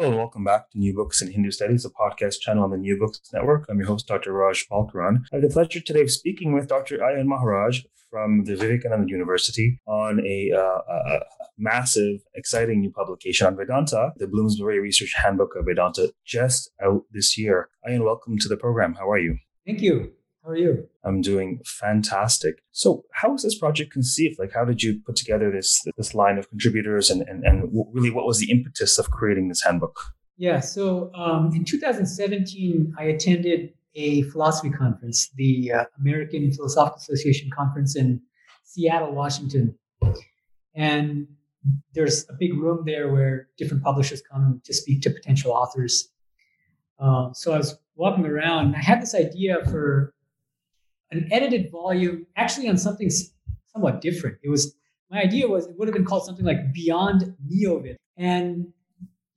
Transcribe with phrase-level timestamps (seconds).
[0.00, 2.78] Hello, and welcome back to New Books in Hindu Studies, a podcast channel on the
[2.78, 3.66] New Books Network.
[3.68, 4.32] I'm your host, Dr.
[4.32, 5.24] Raj Balkaran.
[5.30, 6.96] I have the pleasure today of speaking with Dr.
[6.96, 11.20] Ayon Maharaj from the Vivekananda University on a, uh, a,
[11.58, 17.36] massive, exciting new publication on Vedanta, the Bloomsbury Research Handbook of Vedanta, just out this
[17.36, 17.68] year.
[17.86, 18.94] Ayon, welcome to the program.
[18.94, 19.36] How are you?
[19.66, 20.14] Thank you.
[20.42, 20.88] How are you?
[21.04, 22.62] I'm doing fantastic.
[22.70, 24.38] So, how was this project conceived?
[24.38, 28.10] Like, how did you put together this this line of contributors, and and, and really,
[28.10, 30.00] what was the impetus of creating this handbook?
[30.38, 30.60] Yeah.
[30.60, 37.94] So, um, in 2017, I attended a philosophy conference, the uh, American Philosophical Association conference
[37.94, 38.22] in
[38.64, 39.74] Seattle, Washington,
[40.74, 41.26] and
[41.92, 46.08] there's a big room there where different publishers come to speak to potential authors.
[46.98, 50.14] Um, so I was walking around, and I had this idea for
[51.12, 53.10] an edited volume, actually on something
[53.72, 54.38] somewhat different.
[54.42, 54.74] It was
[55.10, 58.72] my idea was it would have been called something like Beyond Neovid, and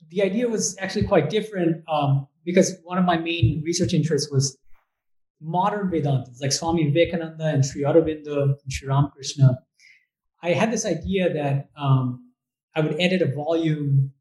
[0.10, 4.58] the idea was actually quite different um, because one of my main research interests was
[5.42, 9.58] modern Vedantas like Swami Vivekananda and Sri Aurobindo and Sri Ramakrishna.
[10.42, 12.32] I had this idea that um,
[12.76, 14.12] I would edit a volume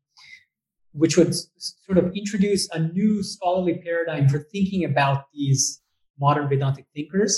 [0.93, 5.82] which would sort of introduce a new scholarly paradigm for thinking about these
[6.27, 7.33] modern Vedantic thinkers,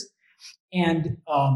[0.73, 1.53] and um,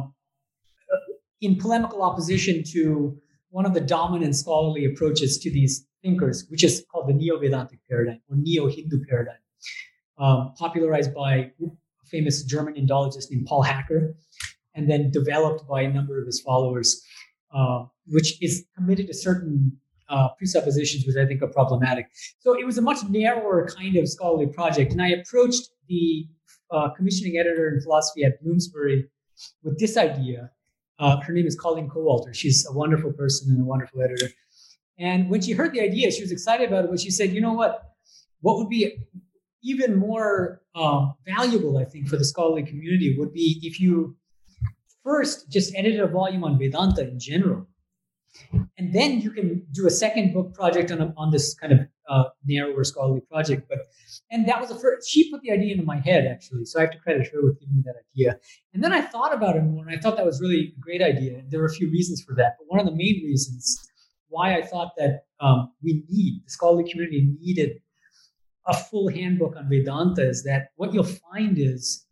[1.40, 3.16] in polemical opposition to
[3.50, 8.20] one of the dominant scholarly approaches to these thinkers, which is called the Neo-Vedantic paradigm
[8.28, 9.42] or Neo-Hindu paradigm,
[10.24, 14.02] um, popularized by a famous German Indologist named Paul Hacker,
[14.74, 16.88] and then developed by a number of his followers,
[17.56, 19.54] uh, which is committed to certain
[20.08, 22.06] uh, presuppositions which I think are problematic.
[22.40, 26.26] So it was a much narrower kind of scholarly project, and I approached the
[26.70, 29.08] uh, commissioning editor in philosophy at Bloomsbury
[29.62, 30.50] with this idea.
[30.98, 32.34] Uh, her name is Colleen Coalter.
[32.34, 34.28] She's a wonderful person and a wonderful editor.
[34.98, 36.90] And when she heard the idea, she was excited about it.
[36.90, 37.94] But she said, "You know what?
[38.40, 38.96] What would be
[39.62, 44.16] even more um, valuable, I think, for the scholarly community would be if you
[45.04, 47.66] first just edited a volume on Vedanta in general,
[48.76, 51.80] and then you can do a second book project on, a, on this kind of
[52.08, 53.68] uh, narrower scholarly project.
[53.68, 53.80] But
[54.30, 55.08] and that was the first.
[55.08, 57.60] She put the idea into my head actually, so I have to credit her with
[57.60, 58.38] giving me that idea.
[58.74, 61.02] And then I thought about it more, and I thought that was really a great
[61.02, 61.38] idea.
[61.38, 63.78] And there were a few reasons for that, but one of the main reasons
[64.28, 67.80] why I thought that um, we need the scholarly community needed
[68.66, 72.04] a full handbook on Vedanta is that what you'll find is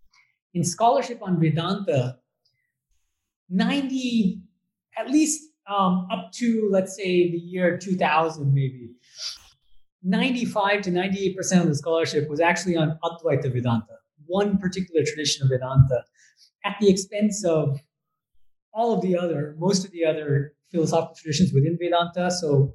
[0.54, 2.16] in scholarship on Vedanta,
[3.50, 4.40] 90,
[4.96, 8.90] at least um, up to let's say the year 2000 maybe
[10.02, 13.96] 95 to 98% of the scholarship was actually on advaita vedanta
[14.26, 16.02] one particular tradition of vedanta
[16.64, 17.80] at the expense of
[18.72, 22.74] all of the other most of the other philosophical traditions within vedanta so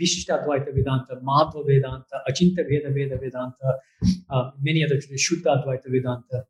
[0.00, 3.78] Vishishtadvaita Vedanta, Madhva Vedanta, Achinta Veda Veda Vedanta,
[4.30, 6.44] uh, many other traditions, Shuddha Advaita Vedanta.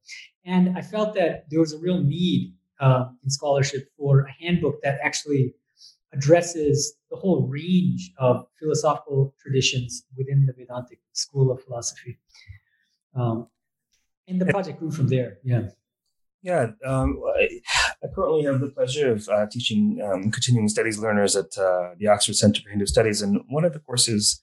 [0.45, 4.83] And I felt that there was a real need uh, in scholarship for a handbook
[4.83, 5.55] that actually
[6.12, 12.19] addresses the whole range of philosophical traditions within the Vedantic school of philosophy.
[13.15, 13.49] Um,
[14.27, 15.39] and the project grew from there.
[15.43, 15.69] Yeah.
[16.43, 17.61] Yeah, um, I,
[18.03, 22.07] I, currently have the pleasure of uh, teaching um, continuing studies learners at uh, the
[22.07, 24.41] Oxford Center for Hindu Studies, and one of the courses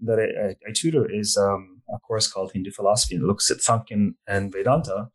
[0.00, 3.14] that I, I, I tutor is um, a course called Hindu Philosophy.
[3.14, 5.08] It looks at Sankhya and Vedanta,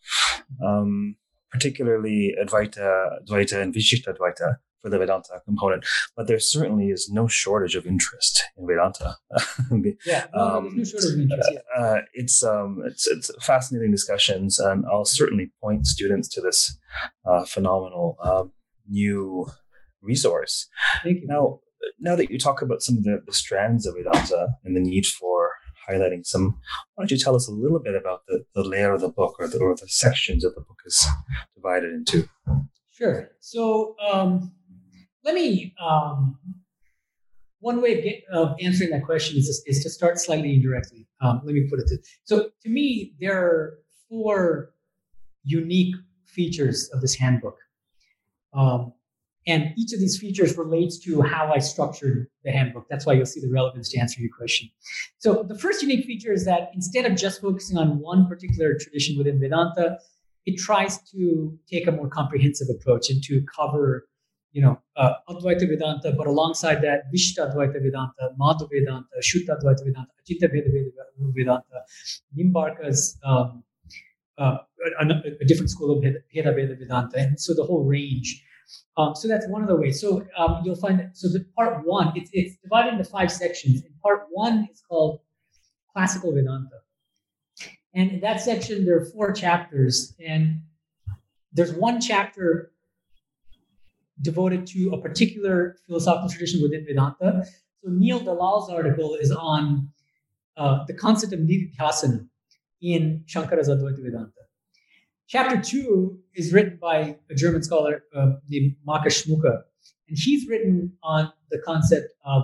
[0.66, 1.18] um,
[1.52, 5.86] particularly Advaita, Dvaita, and Vishishtadvaita for the Vedanta component,
[6.16, 9.16] but there certainly is no shortage of interest in Vedanta.
[10.06, 11.52] yeah, no, um, no shortage of interest.
[11.76, 16.78] Uh, uh, it's um, it's it's fascinating discussions, and I'll certainly point students to this
[17.26, 18.52] uh, phenomenal um,
[18.88, 19.48] new
[20.02, 20.68] resource.
[21.02, 21.28] Thank you.
[21.28, 21.62] Now,
[22.00, 25.06] now that you talk about some of the, the strands of Vedanta and the need
[25.06, 25.52] for
[25.90, 26.58] highlighting some.
[26.96, 29.36] Why don't you tell us a little bit about the, the layer of the book
[29.40, 31.06] or the, or the sections of the book is
[31.56, 32.28] divided into?
[32.92, 33.32] Sure.
[33.40, 34.54] So um,
[35.24, 36.38] let me um,
[37.60, 41.08] one way of, get, of, answering that question is, is to start slightly indirectly.
[41.22, 43.80] Um, let me put it to so to me there are
[44.10, 44.74] four
[45.44, 47.58] unique features of this handbook.
[48.54, 48.94] Um,
[49.46, 52.88] and each of these features relates to how I structured the handbook.
[52.90, 54.70] That's why you'll see the relevance to answer your question.
[55.18, 59.18] So the first unique feature is that instead of just focusing on one particular tradition
[59.18, 59.98] within Vedanta,
[60.46, 64.08] it tries to take a more comprehensive approach and to cover,
[64.54, 69.84] you know, uh, Advaita Vedanta, but alongside that, Vishta Advaita Vedanta, Madhva Vedanta, Shuddha Advaita
[69.84, 70.70] Vedanta, Achintya Bheda
[71.36, 71.64] Vedanta,
[72.38, 73.64] Nimbarka's um,
[74.38, 74.58] uh,
[75.02, 75.06] a,
[75.42, 78.44] a, different school of Bheda Bheda Vedanta, and so the whole range.
[78.96, 80.00] Um, so that's one of the ways.
[80.00, 83.84] So um, you'll find that, so the part one, it's, it's divided into five sections.
[83.84, 85.20] And part one is called
[85.92, 86.80] classical Vedanta.
[87.96, 90.62] And in that section, there are four chapters, and
[91.52, 92.73] there's one chapter
[94.22, 97.46] devoted to a particular philosophical tradition within Vedanta.
[97.82, 99.90] So Neil Dalal's article is on
[100.56, 102.28] uh, the concept of nididhyasana
[102.82, 104.32] in Shankara's Advaita Vedanta.
[105.28, 109.62] Chapter two is written by a German scholar uh, named Markus Schmücker,
[110.08, 112.44] and he's written on the concept of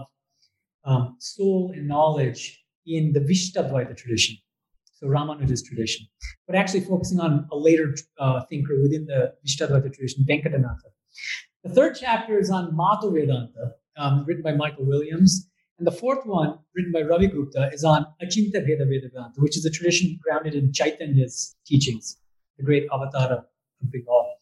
[0.86, 4.38] um, soul and knowledge in the Vishishtadvaita tradition,
[4.92, 6.07] so Ramanuja's tradition,
[6.48, 10.89] but actually focusing on a later uh, thinker within the Vishishtadvaita tradition, Venkatanatha.
[11.64, 16.26] The third chapter is on Madhva Vedanta, um, written by Michael Williams, and the fourth
[16.26, 20.56] one, written by Ravi Gupta, is on Achintya Bheda Vedanta, which is a tradition grounded
[20.56, 22.18] in Chaitanya's teachings
[22.58, 23.46] the great avatar of
[23.82, 24.36] Bengal.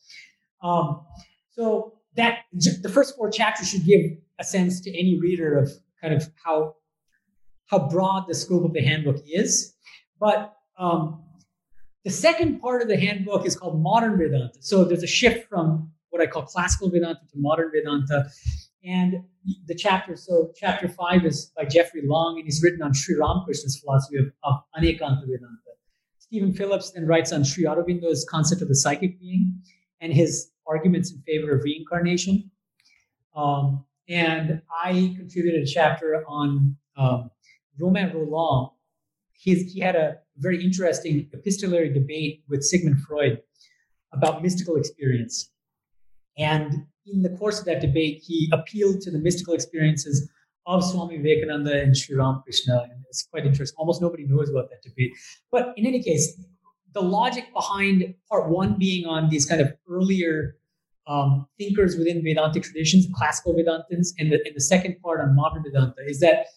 [0.62, 1.06] Um,
[1.52, 4.02] so that the first four chapters should give
[4.40, 5.72] a sense to any reader of
[6.02, 6.76] kind of how
[7.68, 9.76] how broad the scope of the handbook is.
[10.20, 11.24] But um,
[12.06, 14.52] the second part of the handbook is called Modern Vedanta.
[14.62, 18.30] So there's a shift from what I call classical Vedanta to modern Vedanta.
[18.84, 19.24] And
[19.66, 23.80] the chapter, so chapter five is by Jeffrey Long, and he's written on Sri Ramakrishna's
[23.80, 25.58] philosophy of, of Anekanta Vedanta.
[26.20, 29.62] Stephen Phillips then writes on Sri Aurobindo's concept of the psychic being
[30.02, 32.52] and his arguments in favor of reincarnation.
[33.36, 37.30] Um, and I contributed a chapter on um,
[37.80, 38.72] Romain Rolland.
[39.34, 43.42] He's, he had a very interesting epistolary debate with Sigmund Freud
[44.12, 45.52] about mystical experience.
[46.38, 50.30] And in the course of that debate, he appealed to the mystical experiences
[50.66, 52.88] of Swami Vivekananda and Sri Ramakrishna.
[52.92, 53.76] And it's quite interesting.
[53.78, 55.14] Almost nobody knows about that debate.
[55.52, 56.40] But in any case,
[56.94, 60.58] the logic behind part one being on these kind of earlier
[61.08, 65.64] um, thinkers within Vedantic traditions, classical Vedantins, and the, and the second part on modern
[65.64, 66.48] Vedanta is that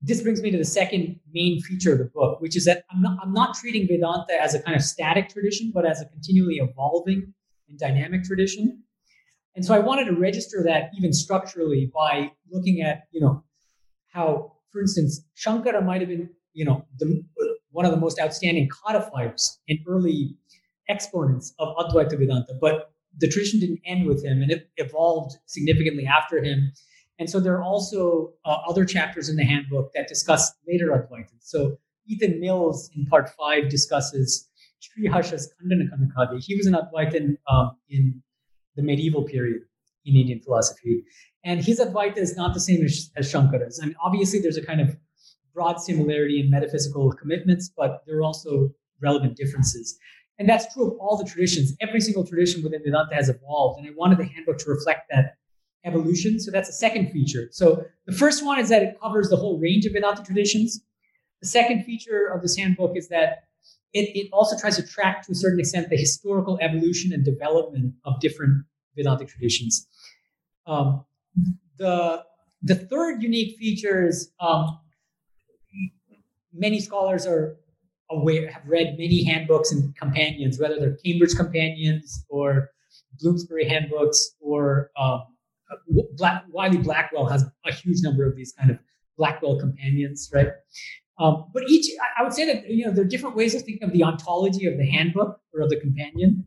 [0.00, 3.02] this brings me to the second main feature of the book, which is that I'm
[3.02, 6.56] not, I'm not treating Vedanta as a kind of static tradition, but as a continually
[6.56, 7.34] evolving
[7.68, 8.82] and dynamic tradition.
[9.56, 13.44] And so I wanted to register that even structurally by looking at, you know,
[14.12, 17.22] how, for instance, Shankara might have been, you know, the,
[17.70, 20.36] one of the most outstanding codifiers and early
[20.88, 26.06] exponents of Advaita Vedanta, but the tradition didn't end with him and it evolved significantly
[26.06, 26.72] after him.
[27.18, 31.42] And so there are also uh, other chapters in the handbook that discuss later Advaitins.
[31.42, 31.76] So
[32.06, 34.48] Ethan Mills in part five discusses
[34.80, 36.42] Sri Harsha's Khandana Khandakadi.
[36.42, 38.22] He was an Advaitin um, in
[38.80, 39.62] the medieval period
[40.04, 41.04] in Indian philosophy.
[41.44, 43.80] And his Advaita is not the same as, as Shankara's.
[43.82, 44.96] I mean, obviously, there's a kind of
[45.54, 48.70] broad similarity in metaphysical commitments, but there are also
[49.02, 49.98] relevant differences.
[50.38, 51.74] And that's true of all the traditions.
[51.80, 53.78] Every single tradition within Vedanta has evolved.
[53.78, 55.36] And I wanted the handbook to reflect that
[55.84, 56.40] evolution.
[56.40, 57.48] So that's a second feature.
[57.50, 60.80] So the first one is that it covers the whole range of Vedanta traditions.
[61.42, 63.44] The second feature of this handbook is that
[63.92, 67.94] it, it also tries to track to a certain extent the historical evolution and development
[68.04, 68.64] of different
[68.96, 69.86] Vedantic traditions.
[70.66, 71.04] Um,
[71.78, 72.24] the
[72.62, 74.78] the third unique feature is um,
[76.52, 77.56] many scholars are
[78.10, 82.70] aware have read many handbooks and companions, whether they're Cambridge companions or
[83.20, 85.22] Bloomsbury handbooks or um,
[86.16, 88.78] Black, Wiley Blackwell has a huge number of these kind of
[89.16, 90.48] Blackwell companions, right?
[91.18, 93.86] Um, but each, I would say that you know there are different ways of thinking
[93.86, 96.46] of the ontology of the handbook or of the companion.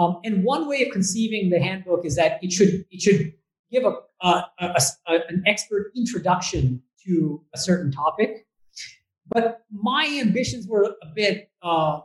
[0.00, 3.34] Um, and one way of conceiving the handbook is that it should it should
[3.70, 3.92] give a,
[4.26, 8.46] a, a, a, an expert introduction to a certain topic.
[9.28, 12.00] But my ambitions were a bit uh,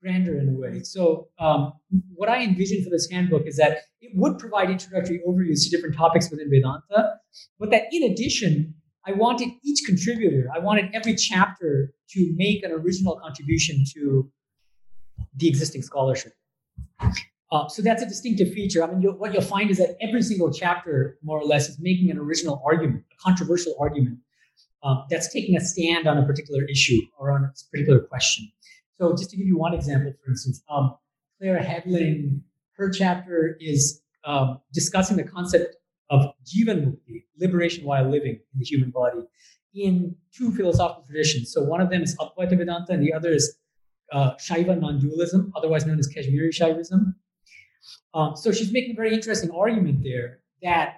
[0.00, 0.82] grander in a way.
[0.84, 1.72] So um,
[2.14, 5.96] what I envisioned for this handbook is that it would provide introductory overviews to different
[5.96, 7.16] topics within Vedanta,
[7.58, 12.70] but that in addition, I wanted each contributor, I wanted every chapter to make an
[12.70, 14.30] original contribution to
[15.36, 16.34] the existing scholarship.
[17.52, 18.82] Uh, so that's a distinctive feature.
[18.82, 21.78] I mean, you'll, what you'll find is that every single chapter, more or less, is
[21.78, 24.18] making an original argument, a controversial argument
[24.82, 28.50] um, that's taking a stand on a particular issue or on a particular question.
[28.98, 30.96] So, just to give you one example, for instance, um,
[31.38, 32.40] Clara Hedling,
[32.78, 35.76] her chapter is um, discussing the concept
[36.08, 39.26] of jivan mukti, liberation while living in the human body,
[39.74, 41.52] in two philosophical traditions.
[41.52, 43.58] So one of them is Advaita Vedanta, and the other is
[44.10, 47.14] uh, Shaiva non-dualism, otherwise known as Kashmiri Shaivism.
[48.14, 50.96] Um, so she's making a very interesting argument there that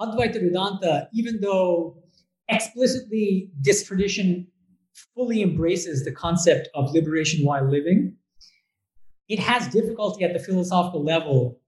[0.00, 2.02] Advaita Vedanta, even though
[2.48, 4.46] explicitly this tradition
[5.14, 8.16] fully embraces the concept of liberation while living,
[9.28, 11.60] it has difficulty at the philosophical level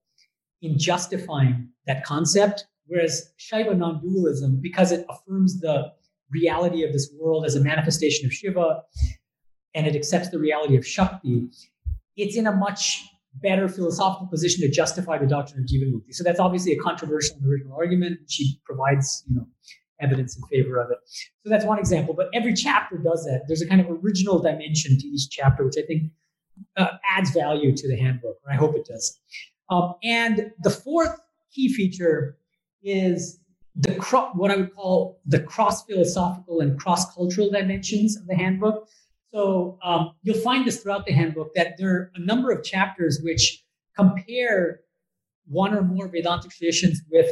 [0.62, 2.66] in justifying that concept.
[2.86, 5.92] Whereas Shaiva non dualism, because it affirms the
[6.30, 8.82] reality of this world as a manifestation of Shiva
[9.74, 11.48] and it accepts the reality of Shakti,
[12.16, 13.04] it's in a much
[13.34, 16.12] better philosophical position to justify the doctrine of Jivanmukti.
[16.12, 18.20] So that's obviously a controversial and original argument.
[18.28, 19.46] She provides, you know,
[20.00, 20.98] evidence in favor of it.
[21.44, 22.14] So that's one example.
[22.14, 23.44] But every chapter does that.
[23.46, 26.10] There's a kind of original dimension to each chapter, which I think
[26.76, 29.18] uh, adds value to the handbook, or I hope it does.
[29.70, 31.18] Um, and the fourth
[31.52, 32.38] key feature
[32.82, 33.40] is
[33.74, 38.34] the cro- what I would call the cross philosophical and cross cultural dimensions of the
[38.34, 38.88] handbook.
[39.32, 43.20] So um, you'll find this throughout the handbook that there are a number of chapters
[43.22, 43.62] which
[43.96, 44.80] compare
[45.46, 47.30] one or more Vedantic traditions with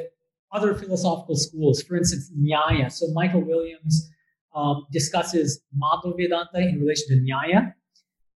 [0.52, 1.82] other philosophical schools.
[1.82, 2.90] For instance, Nyaya.
[2.92, 4.10] So Michael Williams
[4.54, 7.72] um, discusses Madhva Vedanta in relation to Nyaya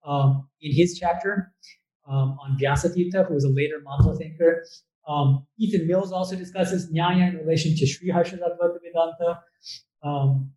[0.05, 1.53] um, in his chapter
[2.09, 4.65] um, on Vyasatirtha, who was a later Madhva thinker.
[5.09, 9.41] Um, Ethan Mills also discusses Nyaya in relation to Sri Harshadatvaita Vedanta.
[10.03, 10.53] Um,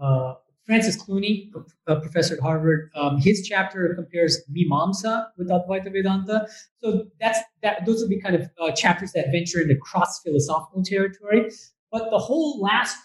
[0.00, 0.34] uh,
[0.66, 1.50] Francis Clooney,
[1.86, 6.48] a professor at Harvard, um, his chapter compares Mimamsa with Advaita Vedanta.
[6.82, 7.84] So that's that.
[7.84, 11.50] Those would be kind of uh, chapters that venture into cross philosophical territory.
[11.92, 12.96] But the whole last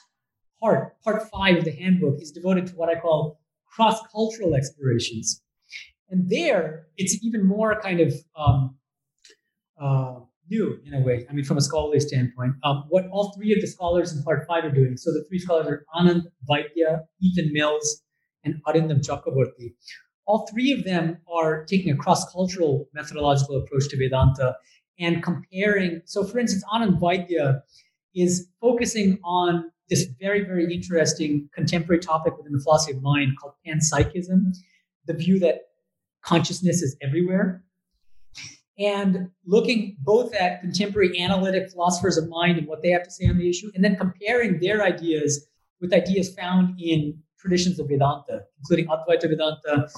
[0.61, 5.41] part, part five of the handbook, is devoted to what I call cross cultural explorations.
[6.09, 8.77] And there, it's even more kind of um,
[9.79, 11.25] uh, new in a way.
[11.29, 14.45] I mean, from a scholarly standpoint, um, what all three of the scholars in part
[14.47, 14.97] five are doing.
[14.97, 18.01] So the three scholars are Anand Vaidya, Ethan Mills,
[18.43, 19.73] and Arindam Chakrabarti.
[20.25, 24.55] All three of them are taking a cross-cultural methodological approach to Vedanta
[24.99, 26.01] and comparing.
[26.05, 27.61] So, for instance, Anand Vaidya
[28.15, 33.53] is focusing on this very, very interesting contemporary topic within the philosophy of mind called
[33.65, 34.55] panpsychism,
[35.05, 35.61] the view that
[36.23, 37.63] consciousness is everywhere
[38.79, 43.27] and looking both at contemporary analytic philosophers of mind and what they have to say
[43.27, 45.47] on the issue, and then comparing their ideas
[45.81, 49.89] with ideas found in traditions of Vedanta, including Advaita Vedanta,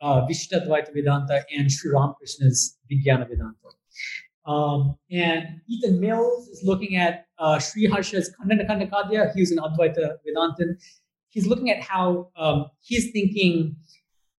[0.00, 3.54] uh, Vishishtadvaita Vedanta, and Sri Ramakrishna's Vijnana Vedanta.
[4.46, 10.16] Um, and Ethan Mills is looking at uh, Sri Harsha's Khandana He was an Advaita
[10.26, 10.76] Vedantan.
[11.28, 13.76] He's looking at how um, his thinking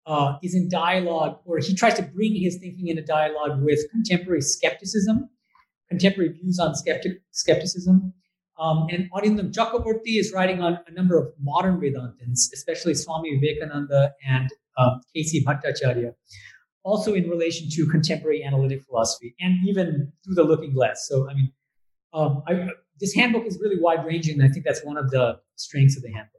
[0.09, 4.41] uh, is in dialogue, or he tries to bring his thinking into dialogue with contemporary
[4.41, 5.29] skepticism,
[5.91, 8.15] contemporary views on skeptic, skepticism.
[8.59, 14.15] Um, and Arindam Chakrabarti is writing on a number of modern Vedantins, especially Swami Vivekananda
[14.27, 14.49] and
[14.79, 15.45] um, K.C.
[15.45, 16.15] Bhattacharya,
[16.83, 21.07] also in relation to contemporary analytic philosophy and even through the looking glass.
[21.07, 21.53] So, I mean,
[22.15, 22.67] um, I,
[22.99, 26.03] this handbook is really wide ranging, and I think that's one of the strengths of
[26.03, 26.39] the handbook.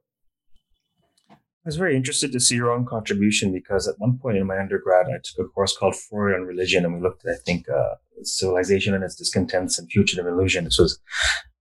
[1.69, 4.57] I was very interested to see your own contribution because at one point in my
[4.57, 7.69] undergrad, I took a course called Freud on Religion, and we looked at, I think,
[7.69, 10.63] uh, civilization and its discontents and fugitive illusion.
[10.63, 10.99] This was,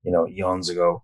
[0.05, 1.03] you know, eons ago.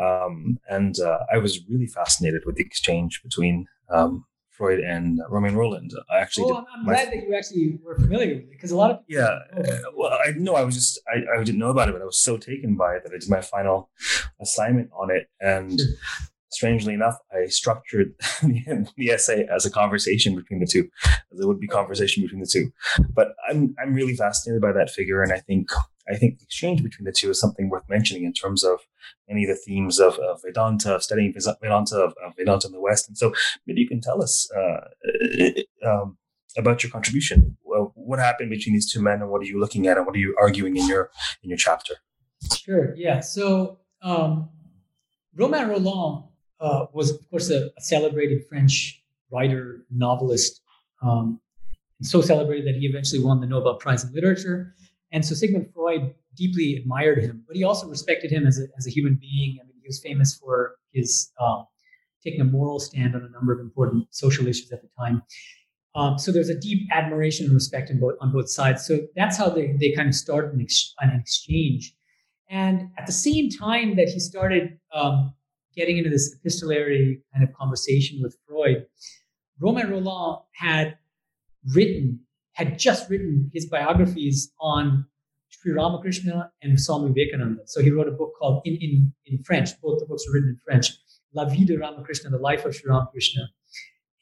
[0.00, 5.56] Um, and uh, I was really fascinated with the exchange between um, Freud and Romain
[5.56, 5.90] Rolland.
[6.08, 6.52] I actually.
[6.52, 9.40] Oh, I'm, glad that you actually were familiar with it because a lot of yeah.
[9.52, 12.04] Uh, well, I know I was just I, I didn't know about it, but I
[12.04, 13.90] was so taken by it that I did my final
[14.40, 15.80] assignment on it, and
[16.50, 21.46] strangely enough, I structured the, the, essay as a conversation between the two, as it
[21.46, 22.70] would be conversation between the two.
[23.14, 25.70] But I'm I'm really fascinated by that figure, and I think
[26.10, 28.80] I think the exchange between the two is something worth mentioning in terms of
[29.28, 32.80] many of the themes of, of Vedanta, of studying Vedanta, of, of, Vedanta in the
[32.80, 33.08] West.
[33.08, 33.34] And so
[33.66, 34.80] maybe you can tell us uh,
[35.86, 36.16] um,
[36.56, 37.56] about your contribution.
[37.62, 40.18] What happened between these two men, and what are you looking at, and what are
[40.18, 41.10] you arguing in your
[41.42, 41.94] in your chapter?
[42.56, 42.94] Sure.
[42.96, 43.20] Yeah.
[43.20, 44.48] So um,
[45.34, 45.68] Romain
[46.60, 50.60] uh, was, of course, a, a, celebrated French writer, novelist,
[51.02, 51.40] um,
[52.02, 54.74] so celebrated that he eventually won the Nobel Prize in Literature.
[55.12, 58.86] And so Sigmund Freud deeply admired him, but he also respected him as a, as
[58.86, 59.58] a human being.
[59.60, 61.66] I mean, he was famous for his um,
[62.22, 65.22] taking a moral stand on a number of important social issues at the time.
[65.94, 68.86] Um, so there's a deep admiration and respect both, on both sides.
[68.86, 71.94] So that's how they, they kind of started an, ex- an exchange.
[72.50, 75.34] And at the same time that he started um,
[75.76, 78.86] getting into this epistolary kind of conversation with Freud,
[79.60, 80.96] Romain Rolland had
[81.74, 82.20] written,
[82.52, 85.06] had just written his biographies on
[85.48, 87.62] Sri Ramakrishna and Swami Vivekananda.
[87.66, 89.70] So he wrote a book called in, in, in French.
[89.82, 90.92] Both the books are written in French.
[91.34, 93.48] La Vie de Ramakrishna, The Life of Sri Ramakrishna,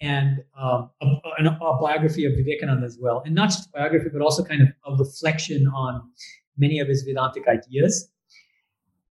[0.00, 3.22] and um, a, a, a, biography of Vivekananda as well.
[3.24, 6.02] And not just biography, but also kind of a reflection on
[6.58, 8.10] many of his Vedantic ideas.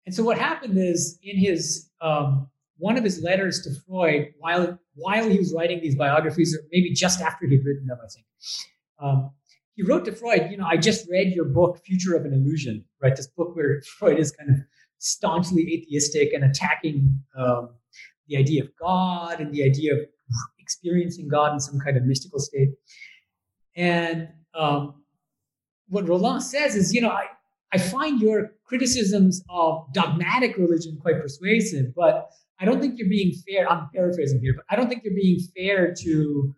[0.06, 4.78] And so what happened is in his um, one of his letters to Freud, while
[4.96, 8.26] while he was writing these biographies, or maybe just after he'd written them, I think,
[9.00, 9.32] um,
[9.76, 12.86] he wrote to Freud, you know, I just read your book, Future of an Illusion,
[13.02, 13.16] right?
[13.16, 14.58] This book where Freud is kind of
[15.00, 17.70] staunchly atheistic and attacking um,
[18.28, 20.00] the idea of God and the idea of
[20.60, 22.70] experiencing God in some kind of mystical state.
[23.76, 25.04] And um,
[25.90, 27.26] what Rolland says is, you know, I,
[27.74, 33.34] I find your criticisms of dogmatic religion quite persuasive, but I don't think you're being
[33.48, 33.68] fair.
[33.68, 36.56] I'm paraphrasing here, but I don't think you're being fair to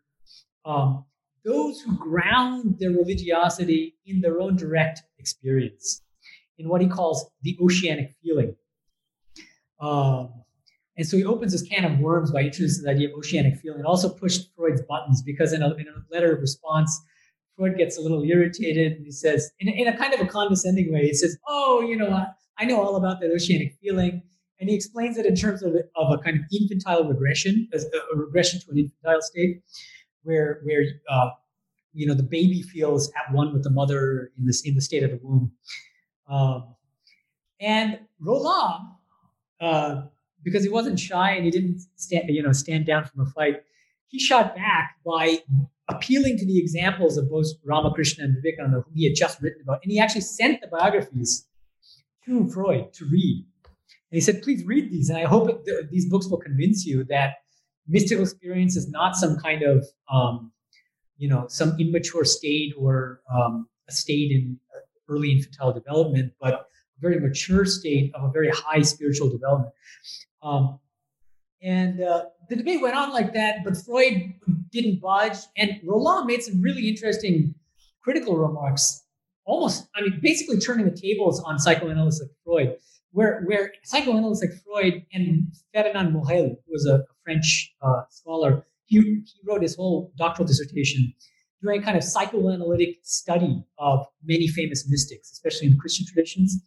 [0.66, 1.06] um,
[1.46, 6.02] those who ground their religiosity in their own direct experience,
[6.58, 8.54] in what he calls the oceanic feeling.
[9.80, 10.44] Um,
[10.98, 13.80] and so he opens this can of worms by introducing the idea of oceanic feeling
[13.80, 17.02] and also pushed Freud's buttons because in a, in a letter of response,
[17.56, 20.26] Freud gets a little irritated and he says, in a, in a kind of a
[20.26, 24.22] condescending way, he says, Oh, you know, I, I know all about that oceanic feeling.
[24.60, 28.18] And he explains it in terms of, of a kind of infantile regression, a, a
[28.18, 29.62] regression to an infantile state,
[30.24, 31.30] where, where uh,
[31.94, 35.04] you know, the baby feels at one with the mother in, this, in the state
[35.04, 35.52] of the womb.
[36.28, 36.76] Um,
[37.60, 38.88] and Rolland,
[39.62, 40.02] uh,
[40.44, 43.64] because he wasn't shy and he didn't stand, you know, stand down from a fight,
[44.08, 45.40] he shot back by
[45.88, 49.80] appealing to the examples of both Ramakrishna and Vivekananda, whom he had just written about.
[49.84, 51.48] And he actually sent the biographies
[52.26, 53.46] to Freud to read.
[53.64, 55.10] And he said, please read these.
[55.10, 57.36] And I hope it, these books will convince you that
[57.88, 60.52] mystical experience is not some kind of, um,
[61.18, 64.60] you know, some immature state or um, a state in
[65.08, 66.66] early infantile development, but a
[67.00, 69.72] very mature state of a very high spiritual development.
[70.42, 70.80] Um,
[71.62, 74.34] and uh, the debate went on like that, but Freud
[74.72, 75.38] didn't budge.
[75.58, 77.56] And Rolland made some really interesting
[78.02, 79.04] critical remarks,
[79.46, 82.78] almost, I mean, basically turning the tables on psychoanalysts like Freud,
[83.12, 89.00] where, where psychoanalysts like Freud and Ferdinand Morel, who was a, French uh, scholar, he,
[89.00, 91.12] he wrote his whole doctoral dissertation
[91.62, 96.62] doing a kind of psychoanalytic study of many famous mystics, especially in the Christian traditions.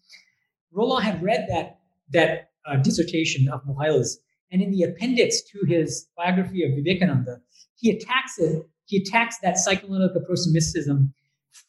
[0.72, 1.78] Rolland had read that,
[2.10, 4.18] that uh, dissertation of Morel's
[4.50, 7.40] and in the appendix to his biography of Vivekananda,
[7.76, 11.12] he attacks it, he attacks that psychoanalytic approach to mysticism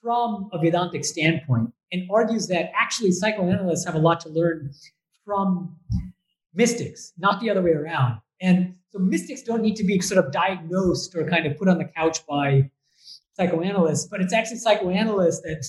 [0.01, 4.71] from a Vedantic standpoint and argues that actually psychoanalysts have a lot to learn
[5.25, 5.75] from
[6.53, 8.19] mystics, not the other way around.
[8.41, 11.77] And so mystics don't need to be sort of diagnosed or kind of put on
[11.77, 12.71] the couch by
[13.33, 15.63] psychoanalysts, but it's actually psychoanalysts that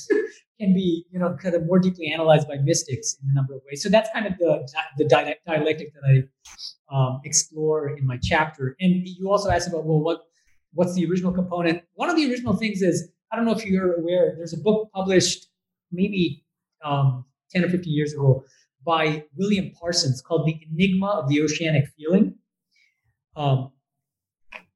[0.61, 3.62] can be, you know, kind of more deeply analyzed by mystics in a number of
[3.66, 3.83] ways.
[3.83, 4.68] So that's kind of the
[4.99, 5.05] the
[5.46, 8.77] dialectic that I um, explore in my chapter.
[8.81, 10.27] And you also asked about, well, what
[10.75, 11.83] what's the original component?
[11.94, 14.35] One of the original things is I don't know if you're aware.
[14.37, 15.49] There's a book published
[15.90, 16.44] maybe
[16.85, 18.44] um, 10 or 15 years ago
[18.85, 22.35] by William Parsons called "The Enigma of the Oceanic Feeling."
[23.37, 23.73] Um,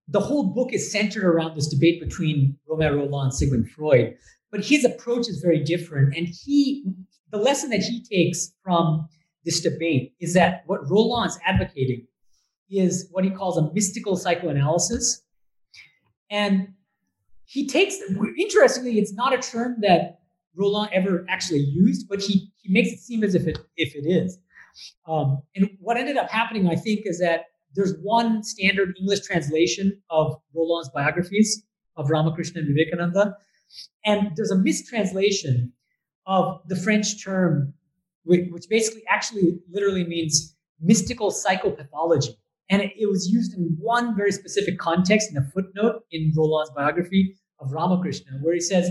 [0.08, 4.14] the whole book is centered around this debate between Romain Rolland and Sigmund Freud,
[4.50, 6.14] but his approach is very different.
[6.16, 6.84] And he,
[7.30, 9.08] the lesson that he takes from
[9.44, 12.06] this debate is that what Rolland's advocating
[12.70, 15.22] is what he calls a mystical psychoanalysis.
[16.30, 16.68] And
[17.46, 17.98] he takes,
[18.38, 20.20] interestingly, it's not a term that
[20.56, 24.06] Rolland ever actually used, but he, he makes it seem as if it, if it
[24.08, 24.38] is.
[25.06, 30.00] Um, and what ended up happening, I think, is that there's one standard English translation
[30.10, 31.64] of Rolland's biographies
[31.96, 33.36] of Ramakrishna and Vivekananda.
[34.04, 35.72] And there's a mistranslation
[36.26, 37.74] of the French term,
[38.24, 42.36] which basically actually literally means mystical psychopathology.
[42.70, 47.36] And it, was used in one very specific context in a footnote in Rolland's biography
[47.60, 48.90] of Ramakrishna, where he says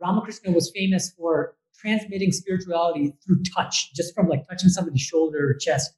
[0.00, 5.54] Ramakrishna was famous for transmitting spirituality through touch, just from like touching somebody's shoulder or
[5.54, 5.92] chest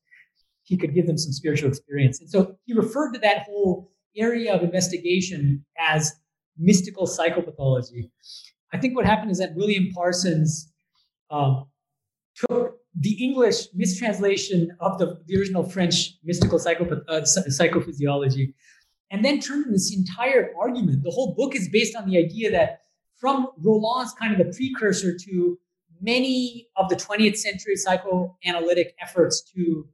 [0.65, 2.21] he could give them some spiritual experience.
[2.21, 6.13] And so he referred to that whole area of investigation as
[6.59, 8.11] mystical psychopathology.
[8.73, 10.73] I think what happened is that William Parsons
[11.31, 11.67] um,
[12.35, 18.55] took the English mistranslation of the, the original French mystical psychopath, uh, psychophysiology
[19.15, 21.05] and then turned this entire argument.
[21.05, 22.81] The whole book is based on the idea that
[23.17, 25.59] from Rolland's kind of the precursor to
[26.01, 29.89] many of the 20th century psychoanalytic efforts to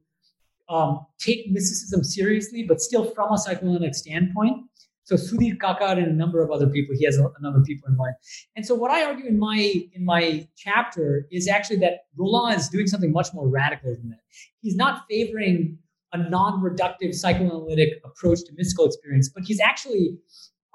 [0.71, 4.57] um, take mysticism seriously, but still from a psychoanalytic standpoint.
[5.03, 6.95] So Sudhir Kakar and a number of other people.
[6.97, 8.15] He has a, a number of people in mind.
[8.55, 9.59] And so what I argue in my
[9.93, 14.21] in my chapter is actually that Rolland is doing something much more radical than that.
[14.61, 15.77] He's not favoring
[16.13, 20.17] a non-reductive psychoanalytic approach to mystical experience, but he's actually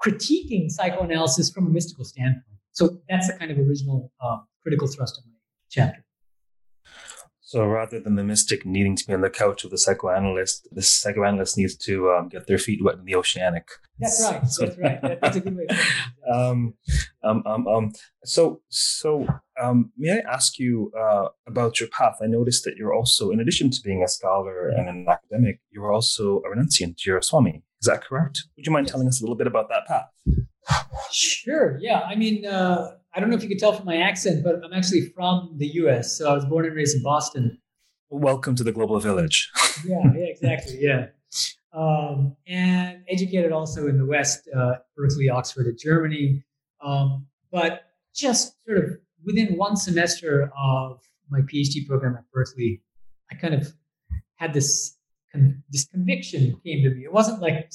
[0.03, 2.59] critiquing psychoanalysis from a mystical standpoint.
[2.71, 5.33] So that's the kind of original um, critical thrust of my
[5.69, 6.03] chapter.
[7.47, 10.81] So rather than the mystic needing to be on the couch with the psychoanalyst, the
[10.81, 13.69] psychoanalyst needs to um, get their feet wet in the oceanic.
[13.97, 14.41] That's right.
[14.41, 15.19] That's right.
[15.21, 15.67] That's a good way.
[16.33, 16.73] um,
[17.23, 17.93] um, um, um,
[18.25, 19.25] so, so
[19.57, 22.17] um, may I ask you uh, about your path?
[22.21, 25.93] I noticed that you're also, in addition to being a scholar and an academic, you're
[25.93, 27.05] also a renunciant.
[27.05, 27.63] You're a Swami.
[27.79, 28.43] Is that correct?
[28.57, 28.91] Would you mind yes.
[28.91, 30.09] telling us a little bit about that path?
[31.13, 31.77] Sure.
[31.79, 32.01] Yeah.
[32.01, 34.73] I mean, uh, I don't know if you could tell from my accent, but I'm
[34.73, 36.15] actually from the U.S.
[36.15, 37.57] So I was born and raised in Boston.
[38.11, 39.49] Welcome to the global village.
[39.87, 40.03] yeah.
[40.15, 40.25] Yeah.
[40.25, 40.77] Exactly.
[40.79, 41.07] Yeah.
[41.73, 46.43] Um, and educated also in the West, uh, Berkeley, Oxford, at Germany.
[46.79, 48.91] Um, but just sort of
[49.25, 51.01] within one semester of
[51.31, 52.83] my PhD program at Berkeley,
[53.31, 53.73] I kind of
[54.35, 54.95] had this
[55.69, 57.05] this conviction came to me.
[57.05, 57.71] It wasn't like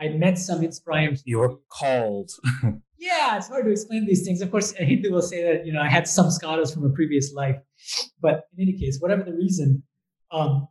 [0.00, 1.18] I met some inspiration.
[1.26, 2.30] You were called.
[3.00, 4.42] yeah, it's hard to explain these things.
[4.42, 7.32] Of course, Hindu will say that you know I had some scholars from a previous
[7.32, 7.56] life,
[8.20, 9.82] but in any case, whatever the reason,
[10.30, 10.68] um,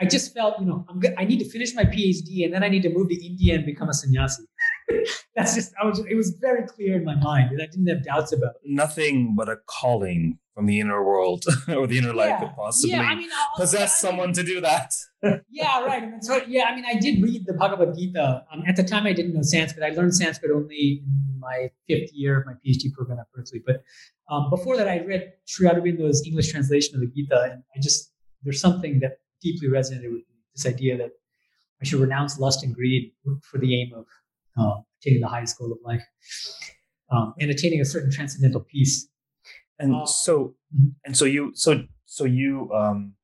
[0.00, 1.14] I just felt you know I'm good.
[1.18, 3.66] I need to finish my PhD and then I need to move to India and
[3.66, 4.44] become a sannyasi.
[5.36, 5.98] That's just I was.
[6.08, 8.60] It was very clear in my mind, and I didn't have doubts about it.
[8.64, 13.02] Nothing but a calling from the inner world or the inner life could possibly yeah,
[13.02, 14.92] I mean, possess I mean, someone to do that.
[15.50, 16.02] yeah, right.
[16.02, 18.44] I so yeah, I mean, I did read the Bhagavad Gita.
[18.52, 19.84] Um, at the time, I didn't know Sanskrit.
[19.84, 23.62] I learned Sanskrit only in my fifth year of my PhD program at Berkeley.
[23.64, 23.82] But
[24.28, 28.12] um, before that, I read Sri Aurobindo's English translation of the Gita, and I just
[28.42, 30.36] there's something that deeply resonated with me.
[30.54, 31.12] This idea that
[31.80, 34.04] I should renounce lust and greed for the aim of
[34.58, 36.02] uh, attaining the highest goal of life
[37.10, 39.08] um, and attaining a certain transcendental peace.
[39.78, 40.88] And uh, so, mm-hmm.
[41.04, 43.14] and so you, so so you, um,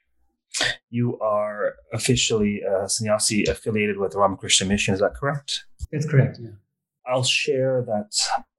[0.91, 4.95] you are officially a sannyasi affiliated with the Ramakrishna Mission.
[4.95, 5.65] Is that correct?
[5.93, 6.39] That's correct.
[6.41, 6.51] Yeah.
[7.07, 8.13] I'll share that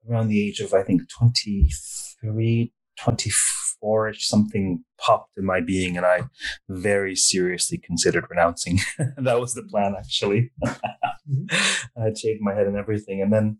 [0.08, 6.04] around the age of I think 23, 24 ish, something popped in my being, and
[6.04, 6.22] I
[6.68, 8.80] very seriously considered renouncing.
[9.16, 10.52] that was the plan, actually.
[10.66, 13.58] I shaved my head and everything, and then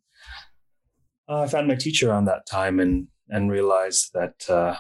[1.29, 4.77] uh, I found my teacher around that time, and and realized that uh,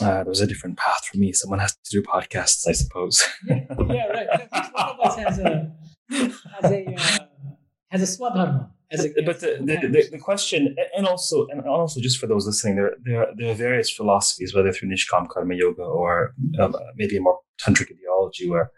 [0.00, 1.32] uh, there was a different path for me.
[1.32, 3.24] Someone has to do podcasts, I suppose.
[3.46, 4.48] yeah, yeah, right.
[4.56, 5.72] Each one of us has a
[6.60, 7.26] has a uh,
[7.88, 8.70] has a swadharma.
[8.92, 12.76] A, but the, the, the, the, question, and also, and also, just for those listening,
[12.76, 17.20] there there there are various philosophies, whether through Nishkam Karma Yoga or um, maybe a
[17.20, 18.70] more tantric ideology, where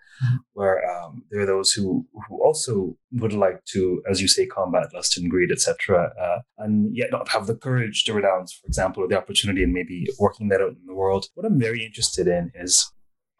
[0.52, 4.94] where um, there are those who who also would like to, as you say, combat
[4.94, 9.02] lust and greed, etc., uh, and yet not have the courage to renounce, for example,
[9.02, 11.26] or the opportunity and maybe working that out in the world.
[11.34, 12.90] What I'm very interested in is.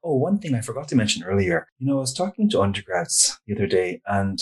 [0.06, 1.66] Oh, one thing I forgot to mention earlier.
[1.78, 4.38] You know, I was talking to undergrads the other day, and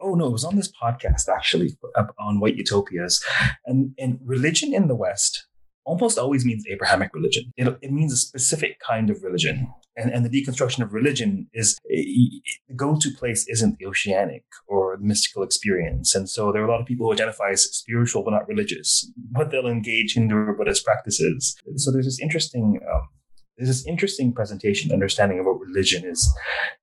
[0.00, 1.76] oh no, it was on this podcast actually
[2.18, 3.24] on White Utopias,
[3.66, 5.46] and and religion in the West
[5.84, 7.52] almost always means Abrahamic religion.
[7.56, 9.72] It, it means a specific kind of religion.
[9.96, 12.42] And, and the deconstruction of religion is the
[12.76, 16.14] go to place isn't the oceanic or the mystical experience.
[16.14, 19.10] And so there are a lot of people who identify as spiritual but not religious,
[19.32, 21.56] but they'll engage Hindu or Buddhist practices.
[21.76, 22.80] So there's this interesting.
[22.92, 23.08] Um,
[23.56, 26.32] there's this interesting presentation, understanding of what religion is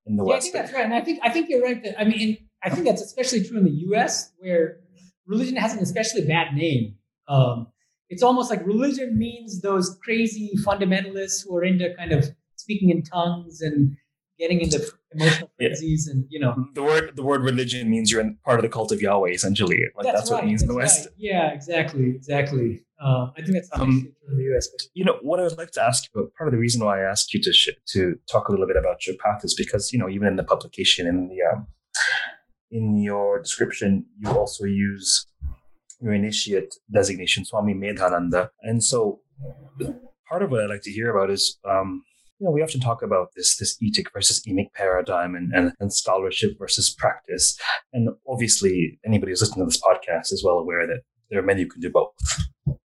[0.06, 0.48] in the yeah, West.
[0.48, 1.82] I think that's right, and I think I think you're right.
[1.82, 4.80] That I mean, I think that's especially true in the U.S., where
[5.26, 6.96] religion has an especially bad name.
[7.28, 7.68] Um,
[8.08, 13.02] it's almost like religion means those crazy fundamentalists who are into kind of speaking in
[13.02, 13.96] tongues and
[14.38, 14.80] getting into
[15.12, 16.12] emotional frenzies yeah.
[16.12, 18.92] and you know the word the word religion means you're in part of the cult
[18.92, 21.14] of Yahweh essentially like that's, that's right, what it means in the West right.
[21.18, 24.82] yeah exactly exactly um, I think that's um, in the US but.
[24.94, 27.02] you know what I would like to ask you about part of the reason why
[27.02, 29.92] I asked you to sh- to talk a little bit about your path is because
[29.92, 31.66] you know even in the publication in the um,
[32.70, 35.26] in your description you also use
[36.00, 38.50] your initiate designation, Swami Medhananda.
[38.62, 39.20] And so
[40.28, 42.02] part of what I'd like to hear about is, um,
[42.38, 45.92] you know, we often talk about this this etic versus emic paradigm and, and, and
[45.92, 47.58] scholarship versus practice.
[47.92, 51.00] And obviously, anybody who's listening to this podcast is well aware that
[51.30, 52.12] there are many who can do both.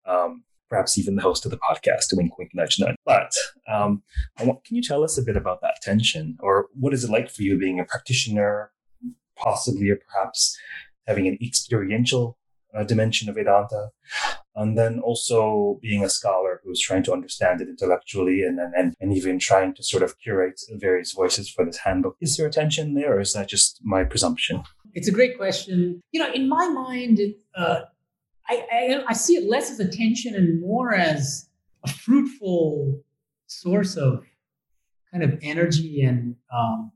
[0.08, 2.96] Um, perhaps even the host of the podcast, wink, wink, nudge, nudge.
[3.06, 3.32] But
[3.72, 4.02] um,
[4.40, 7.44] can you tell us a bit about that tension, or what is it like for
[7.44, 8.72] you being a practitioner,
[9.44, 10.58] possibly or perhaps
[11.08, 12.38] having an experiential
[12.76, 13.90] uh, dimension of Vedanta.
[14.56, 19.14] And then also being a scholar who's trying to understand it intellectually and, and, and
[19.14, 22.18] even trying to sort of curate various voices for this handbook.
[22.22, 24.64] Is there a tension there or is that just my presumption?
[24.94, 26.02] it's a great question.
[26.12, 27.20] You know, in my mind,
[27.56, 27.82] uh,
[28.48, 31.50] I, I, I see it less as a tension and more as
[31.84, 33.02] a fruitful
[33.48, 34.26] source of
[35.12, 36.92] kind of energy and um,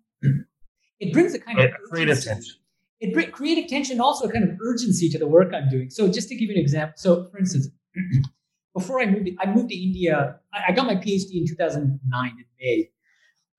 [0.99, 2.55] it brings a kind of creative tension.
[2.99, 5.89] It brings creative tension, also a kind of urgency to the work I'm doing.
[5.89, 7.69] So just to give you an example, so for instance,
[8.73, 10.39] before I moved, I moved to India.
[10.53, 12.89] I got my PhD in 2009 in May,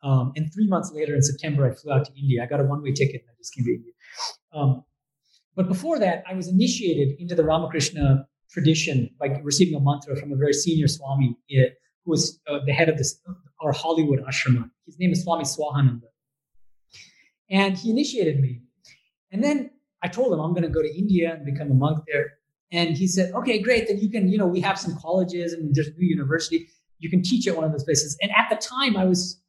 [0.03, 2.43] um, and three months later in September, I flew out to India.
[2.43, 3.93] I got a one-way ticket and I just came to India.
[4.53, 4.85] Um,
[5.57, 10.33] but before that, I was initiated into the Ramakrishna tradition by receiving a mantra from
[10.33, 11.65] a very senior Swami eh,
[12.05, 13.21] who was uh, the head of this
[13.61, 14.71] our Hollywood ashrama.
[14.87, 16.03] His name is Swami Swahananda.
[17.51, 18.63] And he initiated me.
[19.33, 19.71] And then
[20.03, 22.35] I told him I'm going to go to India and become a monk there.
[22.71, 23.89] And he said, okay, great.
[23.89, 26.69] Then you can, you know, we have some colleges and there's a new university.
[26.99, 28.17] You can teach at one of those places.
[28.21, 29.41] And at the time, I was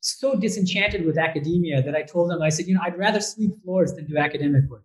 [0.00, 3.52] so disenchanted with academia that I told him, I said, you know, I'd rather sweep
[3.64, 4.84] floors than do academic work.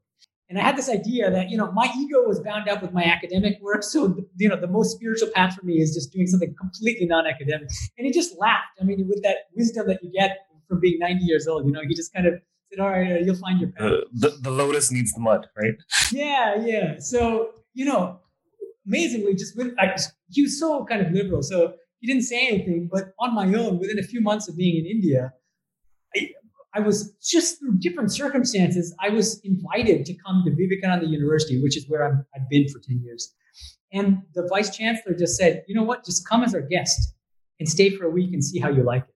[0.49, 3.03] And I had this idea that, you know, my ego was bound up with my
[3.03, 3.83] academic work.
[3.83, 7.25] So, you know, the most spiritual path for me is just doing something completely non
[7.25, 7.69] academic.
[7.97, 8.77] And he just laughed.
[8.79, 11.81] I mean, with that wisdom that you get from being 90 years old, you know,
[11.87, 13.91] he just kind of said, all right, you'll find your path.
[13.91, 15.75] Uh, the, the lotus needs the mud, right?
[16.11, 16.95] Yeah, yeah.
[16.99, 18.19] So, you know,
[18.85, 19.95] amazingly, just with, I,
[20.29, 21.41] he was so kind of liberal.
[21.41, 22.89] So he didn't say anything.
[22.91, 25.33] But on my own, within a few months of being in India,
[26.15, 26.29] I,
[26.73, 31.77] I was just through different circumstances, I was invited to come to Vivekananda University, which
[31.77, 33.33] is where i have been for 10 years.
[33.93, 37.13] And the vice chancellor just said, you know what, just come as our guest
[37.59, 39.15] and stay for a week and see how you like it.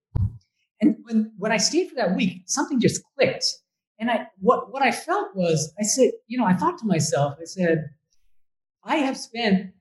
[0.85, 3.45] And when, when I stayed for that week, something just clicked.
[3.99, 7.37] And I what, what I felt was, I said, you know, I thought to myself,
[7.39, 7.89] I said,
[8.83, 9.71] I have spent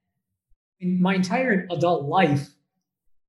[0.81, 2.49] my entire adult life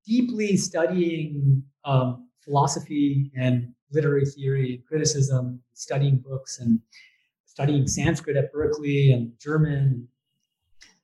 [0.05, 6.79] deeply studying um, philosophy and literary theory and criticism, studying books and
[7.45, 10.07] studying Sanskrit at Berkeley and German.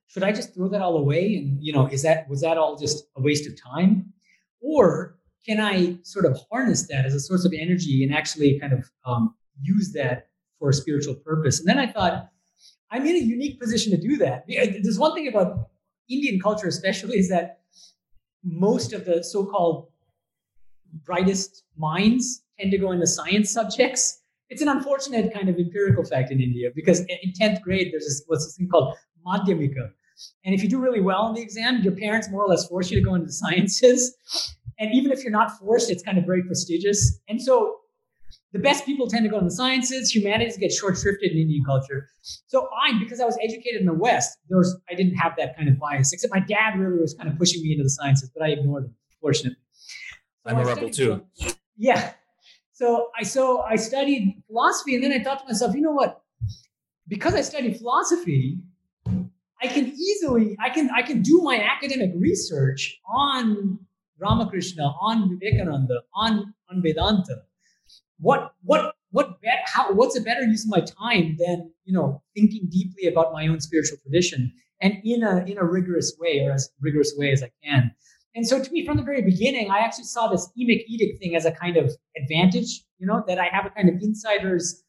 [0.08, 1.36] Should I just throw that all away?
[1.38, 4.14] And you know, is that was that all just a waste of time,
[4.62, 8.74] or can I sort of harness that as a source of energy and actually kind
[8.74, 10.28] of um, use that
[10.60, 11.60] for a spiritual purpose?
[11.60, 12.30] And then I thought,
[12.92, 14.46] I'm in a unique position to do that.
[14.48, 15.70] There's one thing about
[16.10, 17.62] Indian culture, especially, is that
[18.44, 19.88] most of the so-called
[21.06, 24.20] brightest minds tend to go into science subjects.
[24.50, 28.24] It's an unfortunate kind of empirical fact in India because in 10th grade, there's this,
[28.28, 29.92] what's this thing called madhyamika.
[30.46, 32.92] And if you do really well in the exam, your parents more or less force
[32.92, 34.18] you to go into the sciences.
[34.82, 37.20] And even if you're not forced, it's kind of very prestigious.
[37.30, 37.78] And so
[38.52, 40.14] the best people tend to go in the sciences.
[40.14, 42.10] Humanities get short shrifted in Indian culture.
[42.48, 45.56] So I, because I was educated in the West, there was I didn't have that
[45.56, 46.12] kind of bias.
[46.12, 48.86] Except my dad really was kind of pushing me into the sciences, but I ignored
[48.86, 49.60] him, fortunately.
[50.44, 51.24] So I'm a rebel too.
[51.78, 52.14] Yeah.
[52.74, 56.24] So I so I studied philosophy, and then I thought to myself, you know what?
[57.08, 58.60] Because I studied philosophy,
[59.62, 63.80] I can easily I can I can do my academic research on
[64.22, 67.42] Ramakrishna, on Vivekananda, on on Vedanta
[68.22, 72.22] what what what bet, how what's a better use of my time than you know
[72.36, 76.52] thinking deeply about my own spiritual tradition and in a in a rigorous way or
[76.54, 77.92] as rigorous way as I can.
[78.34, 81.36] And so to me, from the very beginning, I actually saw this emic etic thing
[81.36, 84.84] as a kind of advantage, you know, that I have a kind of insider's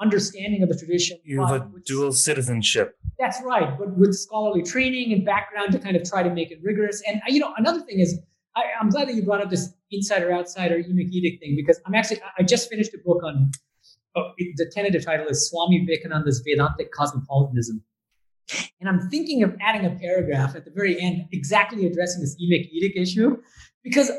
[0.00, 1.18] understanding of the tradition.
[1.22, 2.98] You have a dual citizenship.
[3.20, 6.58] That's right, but with scholarly training and background to kind of try to make it
[6.64, 7.00] rigorous.
[7.06, 8.18] And you know, another thing is
[8.54, 11.94] I, am glad that you brought up this insider outsider emic etic thing because I'm
[11.94, 13.50] actually I just finished a book on
[14.16, 17.82] oh, the tentative title is Swami Vivekananda's Vedantic Cosmopolitanism.
[18.80, 22.68] And I'm thinking of adding a paragraph at the very end exactly addressing this emic
[22.74, 23.38] etic issue
[23.82, 24.10] because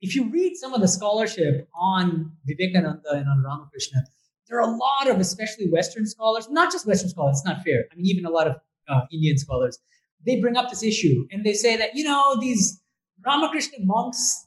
[0.00, 4.04] if you read some of the scholarship on Vivekananda and on Ramakrishna,
[4.48, 7.84] there are a lot of, especially Western scholars, not just Western scholars, it's not fair.
[7.90, 8.56] I mean, even a lot of
[8.88, 9.78] uh, Indian scholars,
[10.24, 12.80] they bring up this issue and they say that, you know, these
[13.24, 14.46] Ramakrishna monks,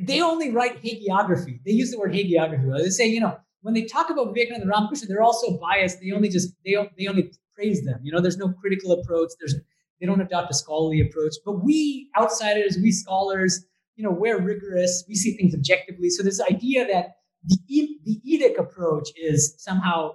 [0.00, 1.60] they only write hagiography.
[1.64, 2.82] They use the word hagiography.
[2.82, 6.00] They say, you know, when they talk about Vivekananda and Ramakrishna, they're also biased.
[6.00, 8.00] They only just they they only praise them.
[8.02, 9.30] You know, there's no critical approach.
[9.38, 9.54] There's
[10.00, 11.34] they don't adopt a scholarly approach.
[11.44, 13.64] But we outsiders, we scholars,
[13.96, 15.04] you know, we're rigorous.
[15.08, 16.10] We see things objectively.
[16.10, 20.12] So this idea that the the etic approach is somehow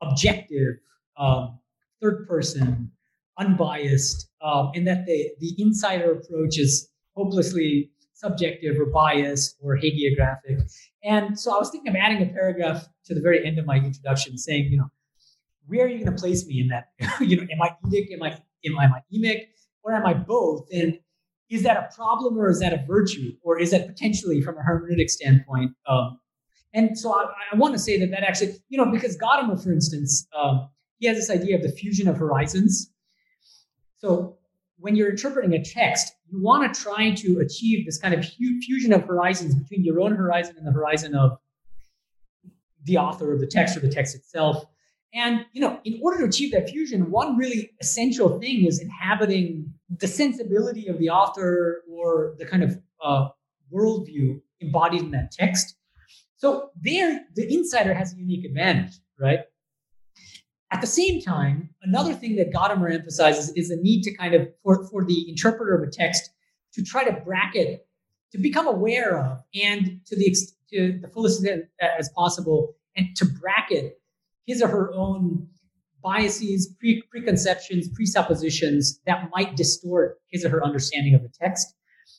[0.00, 0.78] objective,
[1.16, 1.58] um,
[2.00, 2.90] third person,
[3.38, 10.70] unbiased, um, and that the the insider approach is hopelessly subjective or biased or hagiographic.
[11.02, 13.76] And so I was thinking of adding a paragraph to the very end of my
[13.76, 14.90] introduction saying, you know,
[15.66, 16.88] where are you going to place me in that?
[17.20, 18.32] you know, am I etic, am I,
[18.66, 19.46] am I, am emic,
[19.82, 20.66] or am I both?
[20.70, 20.98] And
[21.48, 23.32] is that a problem or is that a virtue?
[23.42, 26.20] Or is that potentially, from a hermeneutic standpoint, um,
[26.72, 29.72] and so I, I want to say that that actually, you know, because Gadamer, for
[29.72, 32.92] instance, um, he has this idea of the fusion of horizons.
[34.00, 34.38] So
[34.78, 38.94] when you're interpreting a text, you want to try to achieve this kind of fusion
[38.94, 41.38] of horizons between your own horizon and the horizon of
[42.84, 44.64] the author of the text or the text itself.
[45.12, 49.70] And you know, in order to achieve that fusion, one really essential thing is inhabiting
[49.98, 53.28] the sensibility of the author or the kind of uh,
[53.70, 55.76] worldview embodied in that text.
[56.36, 59.40] So there, the insider has a unique advantage, right?
[60.72, 64.48] At the same time, another thing that Gadamer emphasizes is the need to kind of,
[64.62, 66.30] for, for the interpreter of a text,
[66.74, 67.86] to try to bracket,
[68.32, 70.36] to become aware of, and to the,
[70.72, 71.64] to the fullest extent
[71.98, 74.00] as possible, and to bracket
[74.46, 75.48] his or her own
[76.02, 81.74] biases, pre- preconceptions, presuppositions that might distort his or her understanding of the text.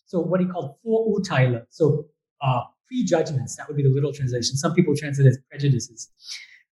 [0.06, 2.06] So what he called Vorurteile, so
[2.42, 3.56] uh, prejudgments.
[3.56, 4.58] That would be the literal translation.
[4.58, 6.10] Some people translate as prejudices.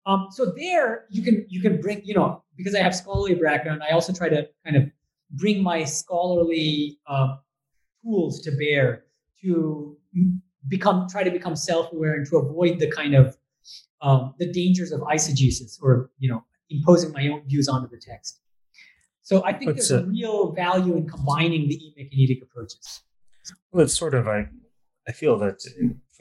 [0.06, 3.82] Um, so there you can you can bring you know because I have scholarly background,
[3.84, 4.92] I also try to kind of
[5.32, 7.38] bring my scholarly uh,
[8.04, 9.06] tools to bear
[9.42, 9.98] to
[10.68, 13.38] become try to become self-aware and to avoid the kind of
[14.02, 18.42] um, the dangers of eisegesis or you know imposing my own views onto the text.
[19.22, 23.04] So I think What's there's a, real value in combining the emic and etic approaches.
[23.72, 24.50] Well, it's sort of I
[25.08, 25.64] I feel that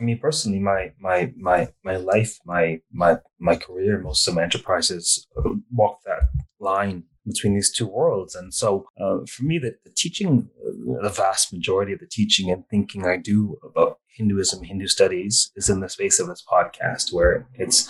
[0.03, 5.27] me personally, my my my my life, my my my career, most of my enterprises
[5.71, 8.35] walk that line between these two worlds.
[8.35, 12.51] And so, uh, for me, the, the teaching, uh, the vast majority of the teaching
[12.51, 17.13] and thinking I do about Hinduism, Hindu studies, is in the space of this podcast,
[17.13, 17.89] where it's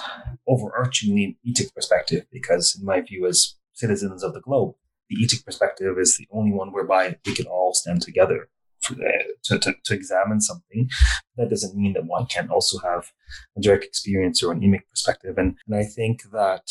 [0.48, 2.27] overarchingly an etic perspective.
[2.31, 4.75] Because, in my view, as citizens of the globe,
[5.09, 8.48] the etic perspective is the only one whereby we can all stand together
[8.83, 10.88] to, to, to, examine something,
[11.37, 13.11] that doesn't mean that one can also have
[13.57, 15.38] a direct experience or an emic perspective.
[15.38, 16.71] And, and I think that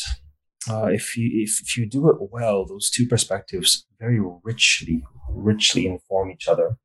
[0.70, 5.86] uh, if you if, if you do it well, those two perspectives very richly richly
[5.86, 6.76] inform each other,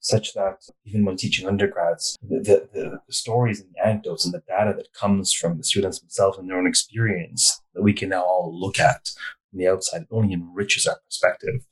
[0.00, 4.42] such that even when teaching undergrads, the, the, the stories and the anecdotes and the
[4.48, 8.22] data that comes from the students themselves and their own experience that we can now
[8.22, 9.10] all look at
[9.50, 11.66] from the outside only enriches our perspective.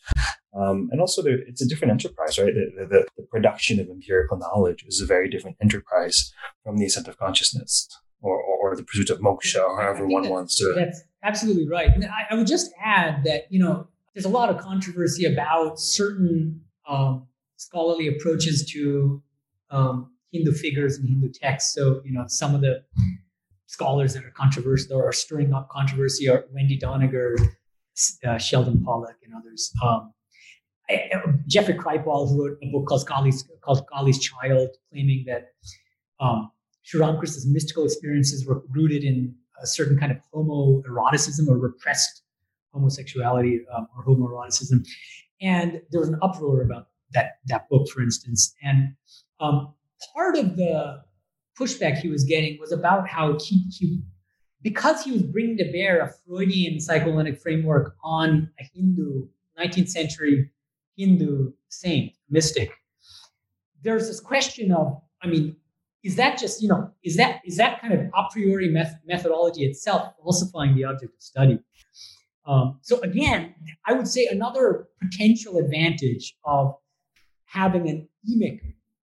[0.54, 2.52] Um, and also, it's a different enterprise, right?
[2.54, 6.32] The, the, the, production of empirical knowledge is a very different enterprise
[6.64, 7.86] from the ascent of consciousness
[8.22, 10.72] or, or, or the pursuit of moksha, or however one wants to.
[10.74, 11.90] That's absolutely right.
[11.90, 15.78] And I, I, would just add that, you know, there's a lot of controversy about
[15.78, 19.22] certain um, scholarly approaches to
[19.70, 21.74] um, Hindu figures and Hindu texts.
[21.74, 22.82] So, you know, some of the
[23.66, 27.36] scholars that are controversial or are stirring up controversy are Wendy Doniger,
[28.26, 29.72] uh, Sheldon Pollock, and others.
[29.82, 30.12] Um,
[31.46, 35.48] Jeffrey Kripal, who wrote a book called Kali's, called Kali's Child, claiming that
[36.20, 36.50] um,
[36.82, 42.22] Sri Ramakrishna's mystical experiences were rooted in a certain kind of homoeroticism or repressed
[42.72, 44.86] homosexuality um, or homoeroticism.
[45.40, 48.54] And there was an uproar about that, that book, for instance.
[48.62, 48.94] And
[49.40, 49.74] um,
[50.14, 51.02] part of the
[51.58, 54.00] pushback he was getting was about how he, he,
[54.62, 59.26] because he was bringing to bear a Freudian psychoanalytic framework on a Hindu
[59.58, 60.50] 19th century
[60.96, 62.72] Hindu saint, mystic,
[63.82, 65.56] there's this question of, I mean,
[66.02, 69.64] is that just, you know, is that is that kind of a priori meth- methodology
[69.64, 71.58] itself falsifying the object of study?
[72.46, 73.54] Um, so again,
[73.86, 76.74] I would say another potential advantage of
[77.44, 78.60] having an emic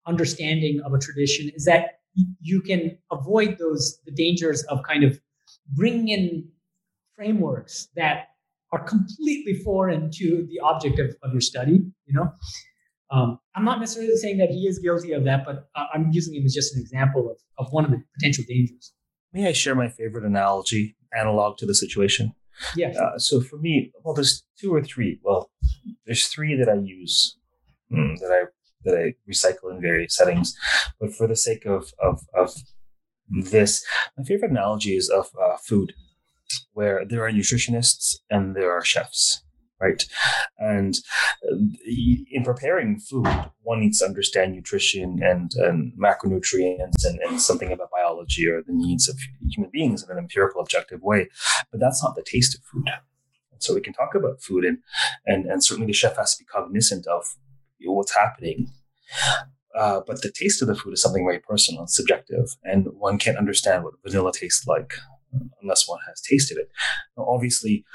[0.05, 1.99] understanding of a tradition is that
[2.41, 5.19] you can avoid those the dangers of kind of
[5.71, 6.49] bringing in
[7.15, 8.27] frameworks that
[8.71, 12.31] are completely foreign to the object of, of your study, you know?
[13.11, 16.33] Um, I'm not necessarily saying that he is guilty of that, but uh, I'm using
[16.33, 18.93] him as just an example of, of one of the potential dangers.
[19.33, 22.33] May I share my favorite analogy, analog to the situation?
[22.75, 22.89] Yeah.
[22.89, 25.19] Uh, so for me, well, there's two or three.
[25.23, 25.49] Well,
[26.05, 27.37] there's three that I use
[27.91, 28.45] mm, that I
[28.83, 30.55] that I recycle in various settings.
[30.99, 32.53] But for the sake of of, of
[33.31, 33.85] this,
[34.17, 35.93] my favorite analogy is of uh, food
[36.73, 39.43] where there are nutritionists and there are chefs
[39.81, 40.05] right?
[40.59, 40.95] And
[41.51, 41.55] uh,
[42.31, 43.27] in preparing food,
[43.63, 48.73] one needs to understand nutrition and, and macronutrients and, and, something about biology or the
[48.73, 49.17] needs of
[49.49, 51.29] human beings in an empirical, objective way.
[51.71, 52.89] But that's not the taste of food.
[53.57, 54.79] So we can talk about food, and
[55.27, 57.35] and, and certainly the chef has to be cognizant of
[57.79, 58.71] what's happening.
[59.77, 63.17] Uh, but the taste of the food is something very personal and subjective, and one
[63.17, 64.93] can't understand what vanilla tastes like
[65.61, 66.69] unless one has tasted it.
[67.17, 67.85] Now, obviously,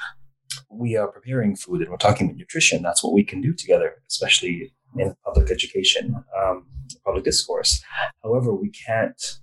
[0.71, 2.83] we are preparing food and we're talking about nutrition.
[2.83, 6.67] That's what we can do together, especially in public education, um,
[7.05, 7.83] public discourse.
[8.23, 9.39] However, we can't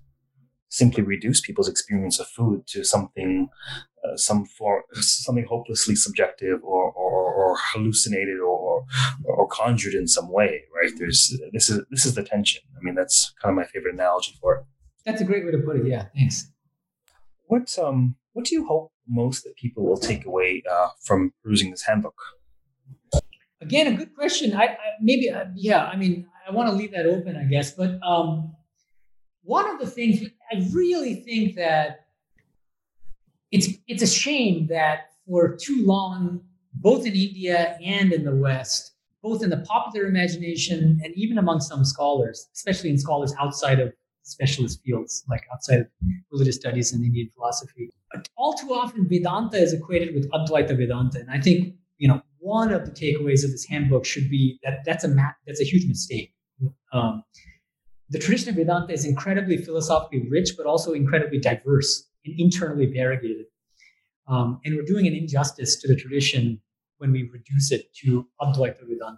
[0.70, 3.48] simply reduce people's experience of food to something,
[4.04, 8.53] uh, some form, something hopelessly subjective or, or, or hallucinated or,
[9.24, 10.92] or conjured in some way, right?
[10.98, 12.62] There's this is this is the tension.
[12.78, 14.66] I mean, that's kind of my favorite analogy for it.
[15.06, 15.88] That's a great way to put it.
[15.88, 16.52] Yeah, thanks.
[17.46, 21.72] What um what do you hope most that people will take away uh, from perusing
[21.72, 22.20] this handbook?
[23.62, 24.54] Again, a good question.
[24.54, 25.86] I, I maybe uh, yeah.
[25.86, 27.72] I mean, I want to leave that open, I guess.
[27.72, 28.56] But um,
[29.44, 32.06] one of the things I really think that
[33.52, 36.42] it's it's a shame that for too long,
[36.76, 41.62] both in India and in the West, both in the popular imagination and even among
[41.62, 43.94] some scholars, especially in scholars outside of
[44.24, 45.88] specialist fields, like outside of
[46.32, 47.90] religious studies and Indian philosophy.
[48.38, 52.74] All too often, Vedanta is equated with Advaita Vedanta, and I think you know one
[52.74, 55.88] of the takeaways of this handbook should be that that's a ma- that's a huge
[55.88, 56.34] mistake.
[56.92, 57.24] Um,
[58.10, 63.46] the tradition of Vedanta is incredibly philosophically rich, but also incredibly diverse and internally variegated.
[64.28, 66.62] Um, and we're doing an injustice to the tradition
[66.98, 69.18] when we reduce it to Advaita Vedanta.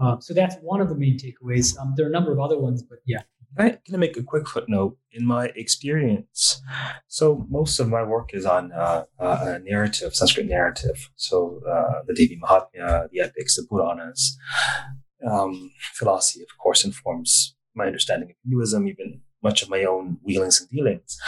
[0.00, 1.78] Uh, so that's one of the main takeaways.
[1.78, 3.22] Um, there are a number of other ones, but yeah.
[3.58, 4.98] I'm going to make a quick footnote.
[5.12, 6.60] In my experience,
[7.08, 11.08] so most of my work is on uh, uh, narrative, Sanskrit narrative.
[11.16, 14.36] So uh, the Devi Mahatmya, the epics, the Puranas.
[15.26, 20.60] Um, philosophy, of course, informs my understanding of Hinduism, even much of my own wheelings
[20.60, 21.18] and dealings.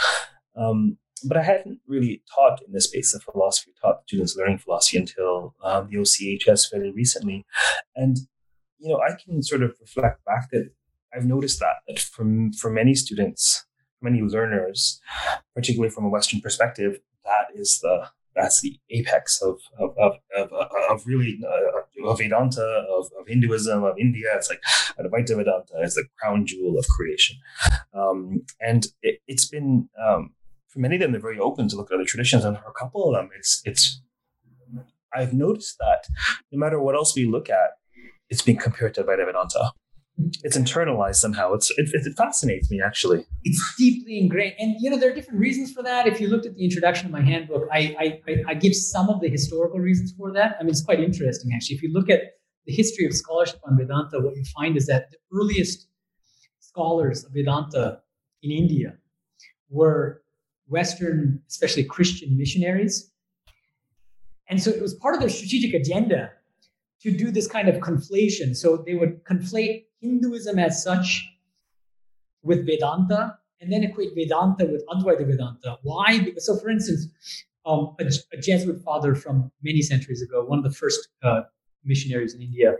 [0.55, 0.97] Um,
[1.27, 5.55] but I hadn't really taught in the space of philosophy, taught students learning philosophy until
[5.63, 7.45] um, the OCHS fairly recently.
[7.95, 8.17] And,
[8.77, 10.71] you know, I can sort of reflect back that
[11.13, 13.65] I've noticed that, that from, for many students,
[14.01, 14.99] many learners,
[15.55, 20.51] particularly from a Western perspective, that is the that's the apex of of of, of,
[20.89, 24.27] of really uh, of Vedanta, of, of Hinduism, of India.
[24.35, 24.61] It's like
[24.99, 27.37] Advaita Vedanta is the crown jewel of creation,
[27.93, 30.31] um, and it, has been um,
[30.69, 32.73] for many of them they're very open to look at other traditions, and for a
[32.73, 34.01] couple of them, it's it's.
[35.13, 36.05] I've noticed that
[36.51, 37.71] no matter what else we look at,
[38.29, 39.71] it's being compared to Vedanta
[40.43, 41.53] it's internalized somehow.
[41.53, 43.25] It's it, it, fascinates me actually.
[43.43, 46.07] It's deeply ingrained, and you know there are different reasons for that.
[46.07, 49.21] If you looked at the introduction of my handbook, I, I I give some of
[49.21, 50.57] the historical reasons for that.
[50.59, 51.77] I mean, it's quite interesting actually.
[51.77, 52.21] If you look at
[52.65, 55.87] the history of scholarship on Vedanta, what you find is that the earliest
[56.59, 57.99] scholars of Vedanta
[58.43, 58.95] in India
[59.69, 60.21] were
[60.69, 63.11] Western, especially Christian missionaries.
[64.47, 66.31] And so it was part of their strategic agenda
[67.01, 68.55] to do this kind of conflation.
[68.55, 71.27] So they would conflate Hinduism as such
[72.41, 75.77] with Vedanta and then equate Vedanta with Advaita Vedanta.
[75.83, 76.31] Why?
[76.37, 77.07] So, for instance,
[77.65, 81.41] um, a, a, Jesuit father from many centuries ago, one of the first uh,
[81.83, 82.75] missionaries in India,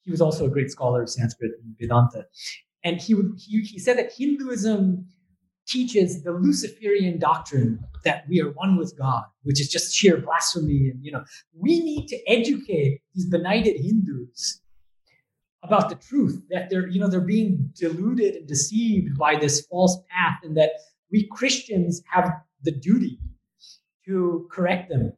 [0.00, 2.26] he was also a great scholar of Sanskrit and Vedanta.
[2.82, 5.06] And he, would, he, he said that Hinduism
[5.66, 10.90] teaches the Luciferian doctrine that we are one with God, which is just sheer blasphemy.
[10.90, 11.24] And, you know,
[11.58, 14.60] we need to educate these benighted Hindus
[15.62, 19.98] about the truth that they're, you know, they're being deluded and deceived by this false
[20.10, 20.72] path and that
[21.10, 22.30] we Christians have
[22.62, 23.18] the duty
[24.06, 25.12] to correct them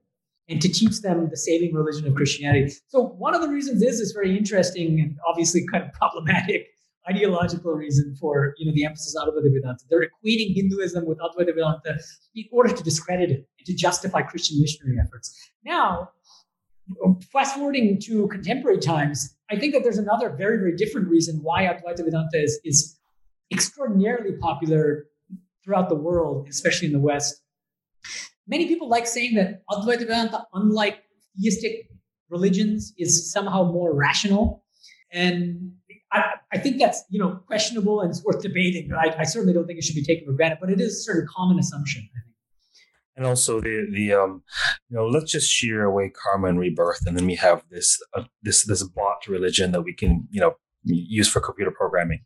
[0.48, 2.72] and to teach them the saving religion of Christianity.
[2.86, 6.68] So one of the reasons is is very interesting and obviously kind of problematic
[7.08, 9.84] ideological reason for you know the emphasis on Advaita Vedanta.
[9.88, 11.98] They're equating Hinduism with Advaita Vedanta
[12.34, 15.50] in order to discredit it and to justify Christian missionary efforts.
[15.64, 16.10] Now,
[17.32, 21.64] fast forwarding to contemporary times, I think that there's another very, very different reason why
[21.64, 22.98] Advaita Vedanta is, is
[23.52, 25.06] extraordinarily popular
[25.64, 27.42] throughout the world, especially in the West.
[28.46, 31.02] Many people like saying that Advaita Vedanta, unlike
[31.40, 31.88] theistic
[32.30, 34.64] religions, is somehow more rational.
[35.12, 35.72] And
[36.12, 38.92] I, I, think that's you know questionable and it's worth debating.
[38.92, 41.02] I, I, certainly don't think it should be taken for granted, but it is a
[41.02, 42.02] certain common assumption.
[42.02, 42.36] I think.
[43.16, 44.42] And also the the um,
[44.88, 48.24] you know, let's just shear away karma and rebirth, and then we have this uh,
[48.42, 52.20] this this bought religion that we can you know use for computer programming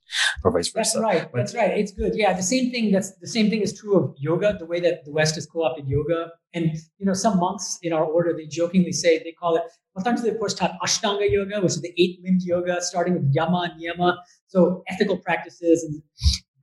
[0.44, 0.98] or vice versa.
[0.98, 1.32] That's right.
[1.32, 1.70] But, that's right.
[1.78, 2.12] It's good.
[2.14, 2.32] Yeah.
[2.32, 2.90] The same thing.
[2.90, 4.56] That's the same thing is true of yoga.
[4.58, 8.04] The way that the West has co-opted yoga, and you know, some monks in our
[8.04, 9.62] order they jokingly say they call it.
[9.96, 13.82] Patanjali, of course, taught Ashtanga yoga, which is the eight-limbed yoga, starting with yama and
[13.82, 14.16] niyama,
[14.46, 16.02] so ethical practices and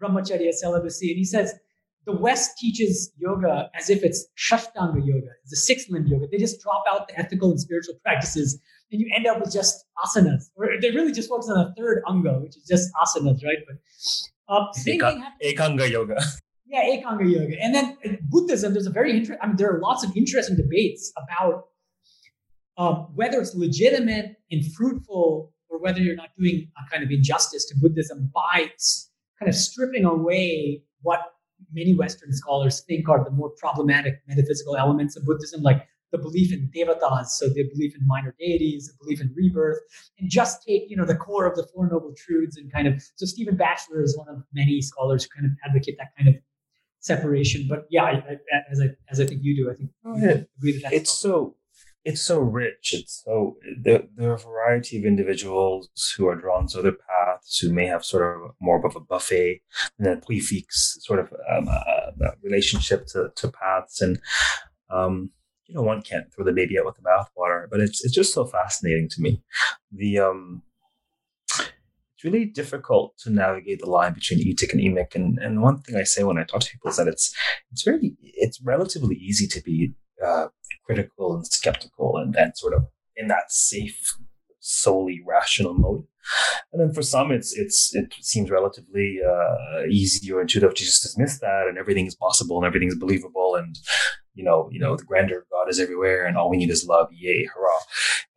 [0.01, 1.09] brahmacharya, celibacy.
[1.09, 1.53] And he says
[2.05, 6.27] the West teaches yoga as if it's Shashtanga yoga, it's a six-limbed yoga.
[6.31, 8.59] They just drop out the ethical and spiritual practices
[8.91, 10.45] and you end up with just asanas.
[10.55, 13.57] Or they really just focus on a third anga, which is just asanas, right?
[13.67, 16.21] But um, same Eka, thing Ekanga yoga.
[16.69, 17.55] Yeah, Ekanga yoga.
[17.61, 21.13] And then Buddhism, there's a very interesting, I mean, there are lots of interesting debates
[21.15, 21.67] about
[22.77, 27.65] um, whether it's legitimate and fruitful or whether you're not doing a kind of injustice
[27.65, 28.69] to Buddhism by
[29.39, 31.21] kind of stripping away what
[31.73, 36.53] many Western scholars think are the more problematic metaphysical elements of Buddhism, like the belief
[36.53, 39.79] in devatas, so the belief in minor deities, the belief in rebirth,
[40.19, 43.01] and just take you know the core of the Four Noble Truths and kind of.
[43.15, 46.35] So Stephen Batchelor is one of many scholars who kind of advocate that kind of
[46.99, 47.67] separation.
[47.69, 48.37] But yeah, I, I,
[48.71, 50.43] as I as I think you do, I think oh, yeah.
[50.57, 51.56] agree that that's it's so
[52.07, 52.93] it's so rich.
[52.93, 57.59] It's so there, there are a variety of individuals who are drawn to other paths
[57.59, 59.61] who may have sort of more of a buffet
[59.99, 64.01] than a prix fixe sort of um, uh, relationship to, to paths.
[64.01, 64.21] And
[64.89, 65.31] um,
[65.65, 68.33] you know one can't throw the baby out with the bathwater but it's it's just
[68.33, 69.43] so fascinating to me.
[69.91, 70.61] The um
[72.15, 75.13] it's really difficult to navigate the line between etic and emic.
[75.13, 77.35] And and one thing i say when i talk to people is that it's
[77.69, 79.93] it's very it's relatively easy to be
[80.25, 80.47] uh,
[80.87, 84.17] critical and skeptical and then sort of in that safe
[84.59, 86.03] solely rational mode.
[86.73, 91.03] And then for some it's it's it seems relatively uh, easy or intuitive to just
[91.03, 93.77] dismiss that and everything is possible and everything is believable and
[94.33, 96.85] you know you know the grandeur of god is everywhere and all we need is
[96.85, 97.79] love yay hurrah.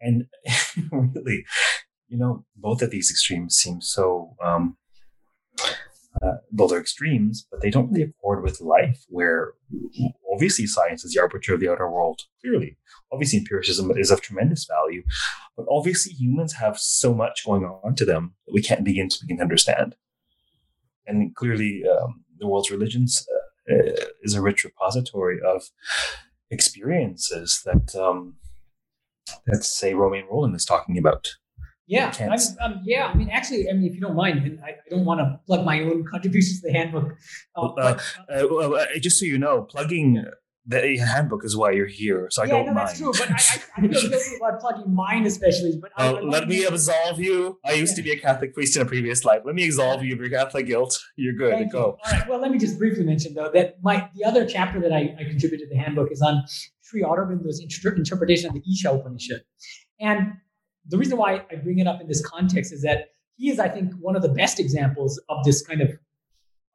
[0.01, 0.27] And
[1.15, 1.45] really
[2.09, 4.77] you know both of these extremes seem so um
[6.23, 9.55] uh, well, they're extremes, but they don't really accord with life, where
[10.33, 12.77] obviously science is the arbiter of the outer world, clearly.
[13.13, 15.03] Obviously, empiricism is of tremendous value,
[15.57, 19.19] but obviously, humans have so much going on to them that we can't begin to
[19.21, 19.95] begin to understand.
[21.07, 23.27] And clearly, um, the world's religions
[23.71, 25.71] uh, uh is a rich repository of
[26.51, 28.37] experiences that um,
[29.47, 31.37] that say Romain Rolland is talking about.
[31.91, 32.13] Yeah,
[32.61, 33.07] um, yeah.
[33.07, 35.65] I mean, actually, I mean, if you don't mind, I, I don't want to plug
[35.65, 37.17] my own contributions to the handbook.
[37.57, 37.99] Uh, uh,
[38.31, 40.25] uh, uh, just so you know, plugging
[40.67, 42.89] the handbook is why you're here, so I yeah, don't no, mind.
[42.89, 45.81] that's true, but I, I, I feel guilty about plugging mine, especially.
[45.81, 47.59] But I, let me absolve you.
[47.65, 49.43] I used to be a Catholic priest in a previous life.
[49.45, 50.97] Let me absolve you of your Catholic guilt.
[51.17, 51.55] You're good.
[51.55, 51.79] Thank Go.
[51.79, 51.85] You.
[51.85, 52.29] All right.
[52.29, 55.25] Well, let me just briefly mention though that my the other chapter that I, I
[55.25, 56.45] contributed to the handbook is on
[56.83, 59.43] Sri Aurobindo's interpretation of the Isha Upanishad,
[59.99, 60.35] and
[60.89, 63.69] the reason why I bring it up in this context is that he is, I
[63.69, 65.91] think, one of the best examples of this kind of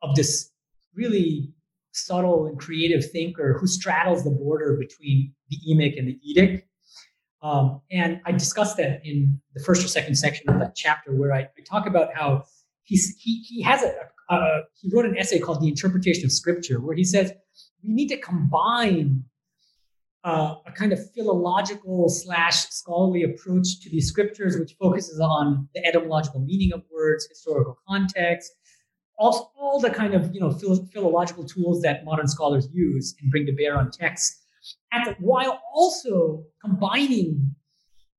[0.01, 0.51] of this
[0.95, 1.53] really
[1.93, 6.64] subtle and creative thinker who straddles the border between the emic and the etic.
[7.41, 11.34] Um, and I discussed that in the first or second section of that chapter, where
[11.34, 12.43] I, I talk about how
[12.84, 13.93] he's, he he has a,
[14.34, 17.32] a he wrote an essay called "The Interpretation of Scripture," where he says
[17.84, 19.24] we need to combine
[20.26, 25.86] uh, a kind of philological slash scholarly approach to the scriptures, which focuses on the
[25.86, 28.51] etymological meaning of words, historical context,
[29.19, 33.30] all, all the kind of you know phil- philological tools that modern scholars use and
[33.30, 34.41] bring to bear on texts,
[35.05, 37.55] the, while also combining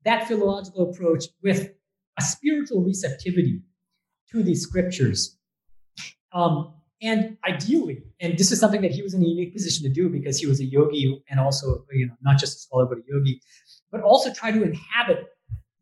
[0.04, 1.70] that philological approach with
[2.18, 3.62] a spiritual receptivity
[4.30, 5.36] to these scriptures.
[6.32, 9.92] Um, and ideally, and this is something that he was in a unique position to
[9.92, 12.98] do because he was a yogi and also, you know, not just a scholar, but
[12.98, 13.40] a yogi,
[13.90, 15.26] but also try to inhabit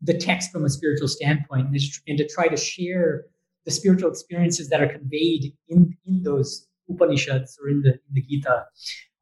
[0.01, 1.67] the text from a spiritual standpoint
[2.07, 3.25] and to try to share
[3.63, 8.21] the spiritual experiences that are conveyed in, in those Upanishads or in the, in the
[8.21, 8.65] Gita.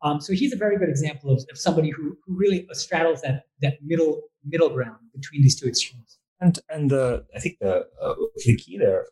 [0.02, 3.44] Um, so he's a very good example of, of somebody who, who really straddles that,
[3.62, 6.18] that middle middle ground between these two extremes.
[6.42, 8.16] And and the I think the uh,
[8.46, 9.06] the key there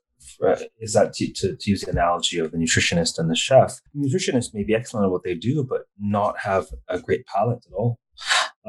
[0.80, 4.08] is that to, to, to, use the analogy of the nutritionist and the chef, the
[4.08, 7.74] nutritionist may be excellent at what they do, but not have a great palate at
[7.74, 8.00] all.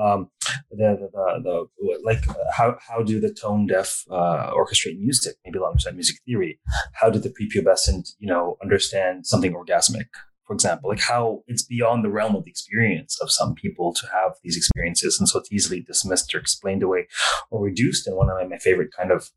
[0.01, 0.31] Um,
[0.71, 5.37] the, the, the, the, like how, how do the tone deaf uh, orchestrate music?
[5.45, 6.59] Maybe understand music theory.
[6.95, 10.07] How do the prepubescent, you know, understand something orgasmic?
[10.47, 14.07] For example, like how it's beyond the realm of the experience of some people to
[14.13, 17.07] have these experiences, and so it's easily dismissed or explained away
[17.51, 18.07] or reduced.
[18.07, 19.31] And one of my favorite kind of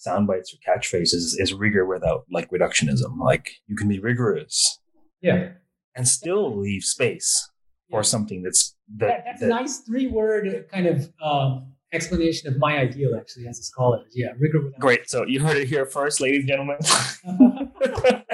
[0.00, 3.18] sound bites or catchphrases is rigor without like reductionism.
[3.18, 4.80] Like you can be rigorous,
[5.20, 5.50] yeah,
[5.94, 7.50] and still leave space
[7.88, 7.96] yeah.
[7.96, 12.48] for something that's that, that that's that, a nice three word kind of um, explanation
[12.48, 14.04] of my ideal actually as a scholar.
[14.12, 14.80] Yeah, rigor without.
[14.80, 15.08] Great.
[15.08, 16.78] So you heard it here first, ladies and gentlemen.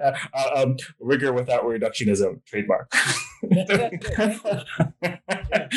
[0.00, 2.90] uh, uh, um, rigor without reductionism trademark.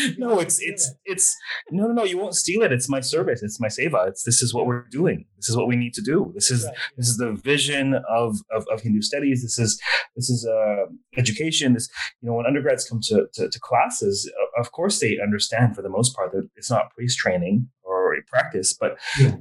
[0.18, 1.36] no, it's it's it's
[1.72, 2.04] no no no.
[2.04, 2.72] You won't steal it.
[2.72, 3.42] It's my service.
[3.44, 4.08] It's my seva.
[4.08, 5.26] It's this is what we're doing.
[5.38, 6.32] This is what we need to do.
[6.36, 6.76] This is right.
[6.98, 9.42] this is the vision of, of, of Hindu studies.
[9.42, 9.82] This is
[10.16, 10.86] this is uh,
[11.18, 11.74] education.
[11.74, 11.90] This
[12.22, 15.90] you know when undergrads come to, to, to classes, of course they understand for the
[15.90, 18.98] most part that it's not priest training or a practice, but.
[19.20, 19.36] Yeah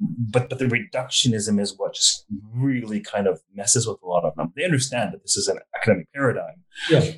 [0.00, 2.24] but but the reductionism is what just
[2.54, 4.52] really kind of messes with a lot of them.
[4.54, 6.62] They understand that this is an academic paradigm.
[6.88, 7.12] Yeah.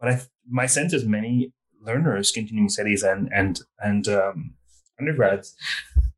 [0.00, 4.54] But I, my sense is many learners, continuing studies, and and and um,
[4.98, 5.54] undergrads,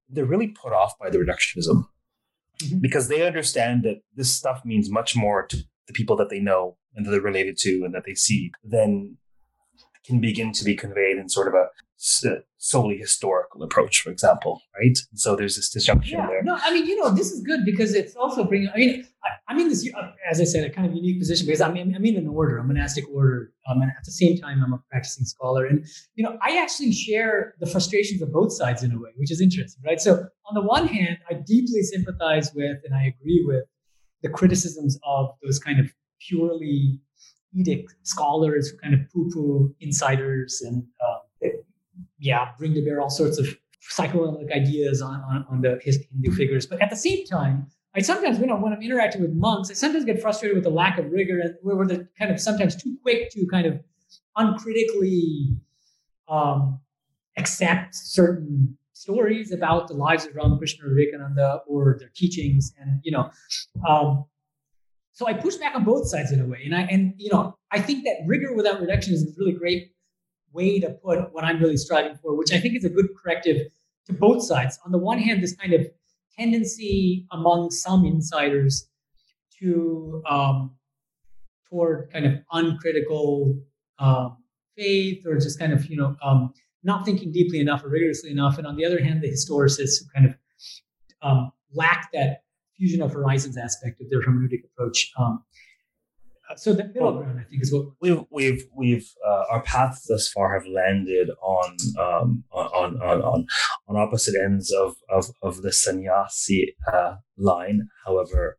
[0.09, 1.87] they're really put off by the reductionism.
[2.63, 2.79] mm-hmm.
[2.79, 6.77] because they understand that this stuff means much more to the people that they know
[6.95, 9.17] and that they're related to and that they see than
[10.05, 11.69] can begin to be conveyed in sort of a
[12.01, 14.97] solely historical approach, for example, right?
[15.15, 16.43] so there's this disjunction yeah, there.
[16.43, 18.71] No, I mean, you know, this is good because it's also bringing.
[18.75, 19.07] I mean,
[19.49, 19.87] I, am in this,
[20.31, 22.57] as I said, a kind of unique position because I'm in, I'm in an order,
[22.57, 25.85] a monastic order, um, and at the same time, I'm a practicing scholar, and
[26.15, 29.43] you know, I actually share the frustrations of both sides in a way, which is
[29.43, 30.01] interesting, right?
[30.01, 33.65] So on the one hand, I deeply sympathize with and I agree with
[34.23, 35.93] the criticisms of those kind of
[36.27, 37.01] purely
[37.57, 41.10] etic scholars who kind of poo-poo insiders and um,
[42.21, 43.49] yeah, bring to bear all sorts of
[43.81, 46.67] psychoanalytic ideas on, on, on the Hindu figures.
[46.67, 49.75] But at the same time, I sometimes, you know, when I'm interacting with monks, I
[49.75, 52.97] sometimes get frustrated with the lack of rigor and where they're kind of sometimes too
[53.03, 53.81] quick to kind of
[54.37, 55.57] uncritically
[56.29, 56.79] um,
[57.37, 62.73] accept certain stories about the lives of Ramakrishna or Vivekananda or their teachings.
[62.79, 63.31] And, you know,
[63.89, 64.27] um,
[65.13, 66.63] so I push back on both sides in a way.
[66.65, 69.93] And I, and, you know, I think that rigor without reduction is a really great
[70.53, 73.69] way to put what I'm really striving for, which I think is a good corrective
[74.07, 74.79] to both sides.
[74.85, 75.87] On the one hand, this kind of
[76.39, 78.89] tendency among some insiders
[79.59, 80.73] to um,
[81.69, 83.59] toward kind of uncritical
[83.99, 84.39] um,
[84.77, 88.59] faith or just kind of you know um, not thinking deeply enough or rigorously enough,
[88.59, 90.35] and on the other hand, the historicists who kind of
[91.23, 92.43] um, lack that
[92.77, 95.13] fusion of horizons aspect of their hermeneutic approach.
[96.51, 100.07] Um, so the middle ground, I think, is what we've we've we've uh, our paths
[100.09, 103.47] thus far have landed on um, on, on on
[103.89, 107.89] on opposite ends of of of the sannyasi uh, line.
[108.05, 108.59] However,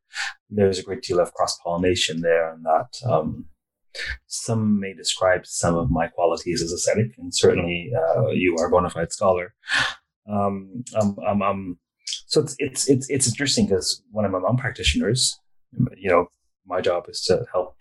[0.50, 3.46] there's a great deal of cross pollination there, and that um,
[4.28, 8.72] some may describe some of my qualities as ascetic, and certainly uh, you are a
[8.72, 9.54] bona fide scholar.
[10.30, 11.80] Um, um, um, um,
[12.28, 15.38] so it's it's it's it's interesting because when I'm among practitioners,
[15.98, 16.28] you know,
[16.66, 17.76] my job is to help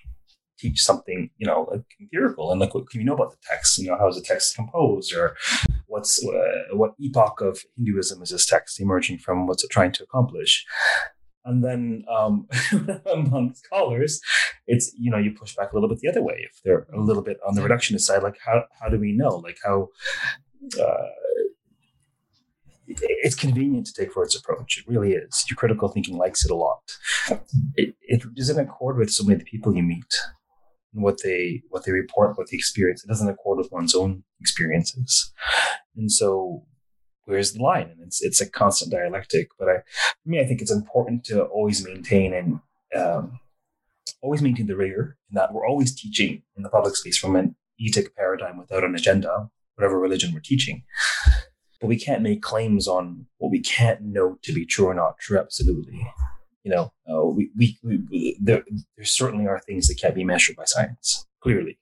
[0.61, 3.79] teach something, you know, like empirical and like what can you know about the text?
[3.79, 5.37] You know, how is the text composed, or
[5.87, 9.47] what's uh, what epoch of Hinduism is this text emerging from?
[9.47, 10.65] What's it trying to accomplish?
[11.45, 12.47] And then um,
[13.13, 14.21] among scholars,
[14.67, 17.01] it's you know you push back a little bit the other way if they're a
[17.01, 18.23] little bit on the reductionist side.
[18.23, 19.37] Like how how do we know?
[19.37, 19.89] Like how
[20.81, 21.07] uh,
[22.87, 24.79] it's convenient to take Freud's approach.
[24.79, 25.45] It really is.
[25.49, 26.81] Your critical thinking likes it a lot.
[27.77, 30.13] It, it is in accord with so many of the people you meet
[30.93, 33.05] what they what they report, what they experience.
[33.05, 35.33] It doesn't accord with one's own experiences,
[35.97, 36.67] and so
[37.25, 37.91] where's the line?
[37.91, 39.49] And it's it's a constant dialectic.
[39.59, 39.77] But I,
[40.23, 42.61] for me, I think it's important to always maintain and
[43.01, 43.39] um,
[44.23, 47.57] always maintain the rigor in that we're always teaching in the public space from an
[47.81, 50.83] etic paradigm without an agenda, whatever religion we're teaching.
[51.81, 55.19] But we can't make claims on what we can't know to be true or not
[55.19, 55.39] true.
[55.39, 56.07] Absolutely
[56.65, 58.65] you know, uh, we, we, we, there,
[58.97, 61.79] there certainly are things that can't be measured by science, clearly,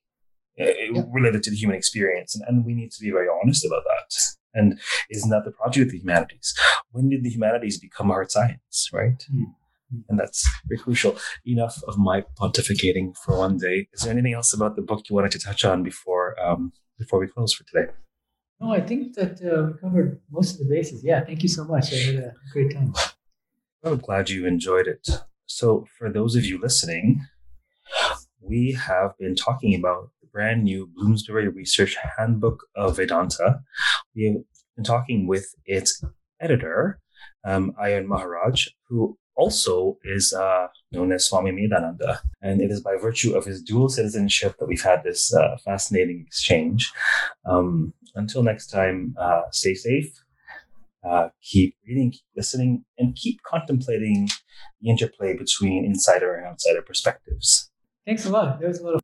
[0.61, 1.03] uh, yeah.
[1.11, 2.35] related to the human experience.
[2.35, 4.15] And, and we need to be very honest about that.
[4.55, 6.55] And isn't that the project of the humanities?
[6.91, 9.19] When did the humanities become hard science, right?
[9.33, 9.53] Mm-hmm.
[10.09, 11.17] And that's very crucial.
[11.47, 13.89] Enough of my pontificating for one day.
[13.93, 17.19] Is there anything else about the book you wanted to touch on before um, before
[17.19, 17.91] we close for today?
[18.61, 21.03] No, I think that uh, we covered most of the bases.
[21.03, 21.93] Yeah, thank you so much.
[21.93, 22.93] I had a great time.
[23.85, 25.09] I'm glad you enjoyed it.
[25.47, 27.25] So, for those of you listening,
[28.41, 33.61] we have been talking about the brand new Bloomsbury Research Handbook of Vedanta.
[34.17, 34.43] We have
[34.77, 36.03] been talking with its
[36.41, 36.99] editor,
[37.45, 42.19] um, Ayon Maharaj, who also is uh, known as Swami Medhananda.
[42.43, 46.25] And it is by virtue of his dual citizenship that we've had this uh, fascinating
[46.27, 46.93] exchange.
[47.47, 50.13] Um, until next time, uh, stay safe,
[51.09, 54.29] uh, keep reading, keep listening, and keep contemplating
[54.81, 57.71] the interplay between insider and outsider perspectives.
[58.07, 58.61] Thanks a lot.
[58.61, 59.01] That was a lot of